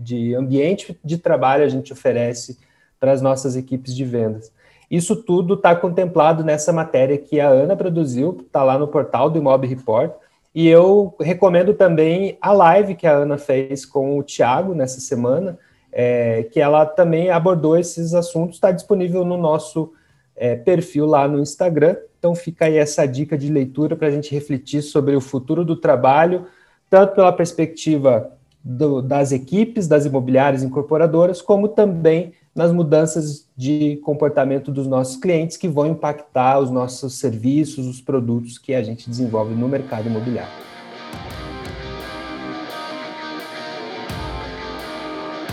de 0.07 0.37
ambiente 0.37 0.96
de 1.05 1.18
trabalho 1.18 1.64
a 1.64 1.68
gente 1.68 1.92
oferece 1.92 2.57
para 2.98 3.12
as 3.12 3.20
nossas 3.22 3.56
equipes 3.56 3.94
de 3.94 4.04
vendas. 4.04 4.52
Isso 4.90 5.16
tudo 5.16 5.54
está 5.54 5.74
contemplado 5.74 6.44
nessa 6.44 6.72
matéria 6.72 7.18
que 7.18 7.40
a 7.40 7.48
Ana 7.48 7.76
produziu, 7.76 8.38
está 8.46 8.62
lá 8.62 8.78
no 8.78 8.87
portal 8.87 9.28
do 9.28 9.38
Imob 9.38 9.66
Report. 9.66 10.12
E 10.54 10.68
eu 10.68 11.14
recomendo 11.20 11.74
também 11.74 12.38
a 12.40 12.52
live 12.52 12.94
que 12.94 13.06
a 13.06 13.12
Ana 13.12 13.37
fez 13.37 13.85
com 13.85 14.18
o 14.18 14.22
Tiago 14.22 14.74
nessa 14.74 15.00
semana, 15.00 15.59
é, 15.92 16.44
que 16.44 16.61
ela 16.61 16.87
também 16.87 17.30
abordou 17.30 17.76
esses 17.76 18.14
assuntos, 18.14 18.56
está 18.56 18.70
disponível 18.70 19.24
no 19.24 19.37
nosso 19.37 19.92
é, 20.37 20.54
perfil 20.54 21.06
lá 21.06 21.26
no 21.26 21.40
Instagram. 21.40 21.96
Então 22.18 22.35
fica 22.35 22.66
aí 22.66 22.76
essa 22.76 23.06
dica 23.06 23.37
de 23.37 23.50
leitura 23.50 23.96
para 23.96 24.09
a 24.09 24.11
gente 24.11 24.32
refletir 24.32 24.82
sobre 24.82 25.16
o 25.16 25.20
futuro 25.20 25.64
do 25.64 25.76
trabalho, 25.76 26.46
tanto 26.88 27.14
pela 27.14 27.32
perspectiva 27.32 28.30
do, 28.66 29.00
das 29.00 29.31
equipes, 29.31 29.87
das 29.87 30.05
imobiliárias 30.05 30.64
incorporadoras, 30.64 31.40
como 31.40 31.68
também 31.68 32.33
nas 32.52 32.72
mudanças 32.72 33.46
de 33.57 34.00
comportamento 34.02 34.72
dos 34.72 34.88
nossos 34.88 35.16
clientes 35.16 35.57
que 35.57 35.68
vão 35.68 35.87
impactar 35.87 36.59
os 36.59 36.70
nossos 36.70 37.14
serviços, 37.14 37.87
os 37.87 38.00
produtos 38.00 38.59
que 38.59 38.74
a 38.74 38.83
gente 38.83 39.09
desenvolve 39.09 39.55
no 39.55 39.68
mercado 39.68 40.09
imobiliário. 40.09 40.52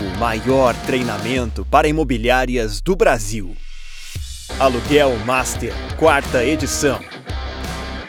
O 0.00 0.18
maior 0.18 0.74
treinamento 0.84 1.64
para 1.66 1.86
imobiliárias 1.86 2.80
do 2.80 2.96
Brasil. 2.96 3.54
Aluguel 4.58 5.16
Master, 5.24 5.72
quarta 5.98 6.44
edição. 6.44 6.98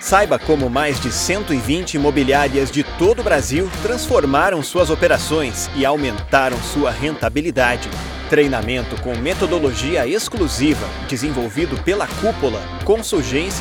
Saiba 0.05 0.37
como 0.37 0.69
mais 0.69 0.99
de 0.99 1.11
120 1.11 1.95
imobiliárias 1.95 2.69
de 2.69 2.83
todo 2.83 3.21
o 3.21 3.23
Brasil 3.23 3.67
transformaram 3.81 4.61
suas 4.61 4.91
operações 4.91 5.67
e 5.75 5.83
aumentaram 5.83 6.61
sua 6.61 6.91
rentabilidade. 6.91 7.89
Treinamento 8.29 9.01
com 9.01 9.17
metodologia 9.17 10.05
exclusiva, 10.05 10.87
desenvolvido 11.09 11.75
pela 11.81 12.05
Cúpula, 12.05 12.61
com 12.83 13.01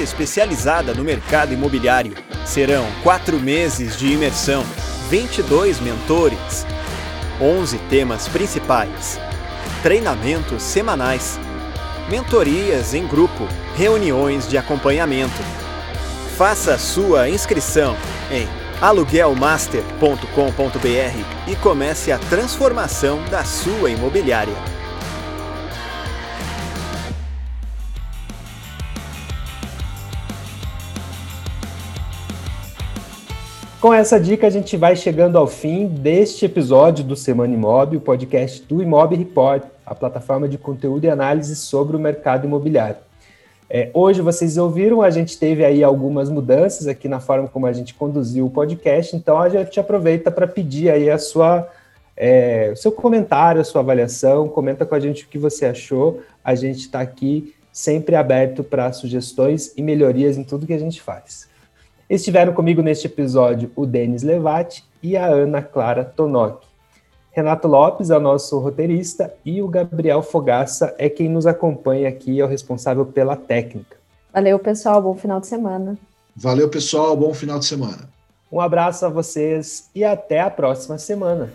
especializada 0.02 0.92
no 0.92 1.02
mercado 1.02 1.54
imobiliário. 1.54 2.12
Serão 2.44 2.85
quatro 3.02 3.40
meses 3.40 3.96
de 3.96 4.12
imersão, 4.12 4.66
22 5.09 5.80
mentores, 5.80 6.66
11 7.40 7.78
temas 7.88 8.28
principais, 8.28 9.18
treinamentos 9.83 10.62
semanais, 10.62 11.40
mentorias 12.11 12.92
em 12.92 13.07
grupo, 13.07 13.48
reuniões 13.74 14.46
de 14.46 14.59
acompanhamento 14.59 15.63
Faça 16.36 16.76
sua 16.78 17.28
inscrição 17.28 17.94
em 18.28 18.48
aluguelmaster.com.br 18.82 21.48
e 21.48 21.54
comece 21.54 22.10
a 22.10 22.18
transformação 22.18 23.24
da 23.30 23.44
sua 23.44 23.88
imobiliária. 23.88 24.52
Com 33.80 33.94
essa 33.94 34.18
dica, 34.18 34.48
a 34.48 34.50
gente 34.50 34.76
vai 34.76 34.96
chegando 34.96 35.38
ao 35.38 35.46
fim 35.46 35.86
deste 35.86 36.46
episódio 36.46 37.04
do 37.04 37.14
Semana 37.14 37.54
Imob, 37.54 37.96
o 37.96 38.00
podcast 38.00 38.60
do 38.64 38.82
Imob 38.82 39.14
Report, 39.14 39.62
a 39.86 39.94
plataforma 39.94 40.48
de 40.48 40.58
conteúdo 40.58 41.04
e 41.04 41.10
análise 41.10 41.54
sobre 41.54 41.96
o 41.96 42.00
mercado 42.00 42.44
imobiliário. 42.44 42.96
É, 43.76 43.90
hoje 43.92 44.22
vocês 44.22 44.56
ouviram, 44.56 45.02
a 45.02 45.10
gente 45.10 45.37
teve 45.37 45.64
aí 45.64 45.82
algumas 45.82 46.30
mudanças 46.30 46.87
aqui 46.87 47.08
na 47.08 47.18
forma 47.18 47.48
como 47.48 47.66
a 47.66 47.72
gente 47.72 47.92
conduziu 47.92 48.46
o 48.46 48.50
podcast, 48.50 49.16
então 49.16 49.37
a 49.37 49.48
gente 49.48 49.80
aproveita 49.80 50.30
para 50.30 50.46
pedir 50.46 50.88
aí 50.92 51.10
a 51.10 51.18
sua, 51.18 51.68
é, 52.16 52.70
o 52.72 52.76
seu 52.76 52.92
comentário, 52.92 53.60
a 53.60 53.64
sua 53.64 53.80
avaliação, 53.80 54.46
comenta 54.46 54.87
com 54.87 54.94
a 54.94 55.00
gente 55.00 55.24
o 55.24 55.26
que 55.26 55.38
você 55.38 55.66
achou. 55.66 56.20
A 56.44 56.54
gente 56.54 56.82
está 56.82 57.00
aqui 57.00 57.52
sempre 57.72 58.14
aberto 58.14 58.62
para 58.62 58.92
sugestões 58.92 59.72
e 59.76 59.82
melhorias 59.82 60.38
em 60.38 60.44
tudo 60.44 60.68
que 60.68 60.72
a 60.72 60.78
gente 60.78 61.02
faz. 61.02 61.48
Estiveram 62.08 62.52
comigo 62.52 62.80
neste 62.80 63.08
episódio 63.08 63.72
o 63.74 63.84
Denis 63.84 64.22
Levati 64.22 64.84
e 65.02 65.16
a 65.16 65.26
Ana 65.26 65.60
Clara 65.60 66.04
Tonoc. 66.04 66.62
Renato 67.34 67.66
Lopes 67.66 68.10
é 68.10 68.16
o 68.16 68.20
nosso 68.20 68.60
roteirista 68.60 69.34
e 69.44 69.60
o 69.60 69.66
Gabriel 69.66 70.22
Fogaça 70.22 70.94
é 70.96 71.08
quem 71.08 71.28
nos 71.28 71.48
acompanha 71.48 72.08
aqui, 72.08 72.40
é 72.40 72.44
o 72.44 72.48
responsável 72.48 73.04
pela 73.04 73.34
técnica. 73.34 73.96
Valeu, 74.32 74.56
pessoal. 74.56 75.02
Bom 75.02 75.16
final 75.16 75.40
de 75.40 75.48
semana. 75.48 75.98
Valeu, 76.36 76.68
pessoal. 76.68 77.16
Bom 77.16 77.34
final 77.34 77.58
de 77.58 77.66
semana. 77.66 78.08
Um 78.52 78.60
abraço 78.60 79.04
a 79.04 79.08
vocês 79.08 79.90
e 79.92 80.04
até 80.04 80.40
a 80.40 80.48
próxima 80.48 80.96
semana. 80.96 81.52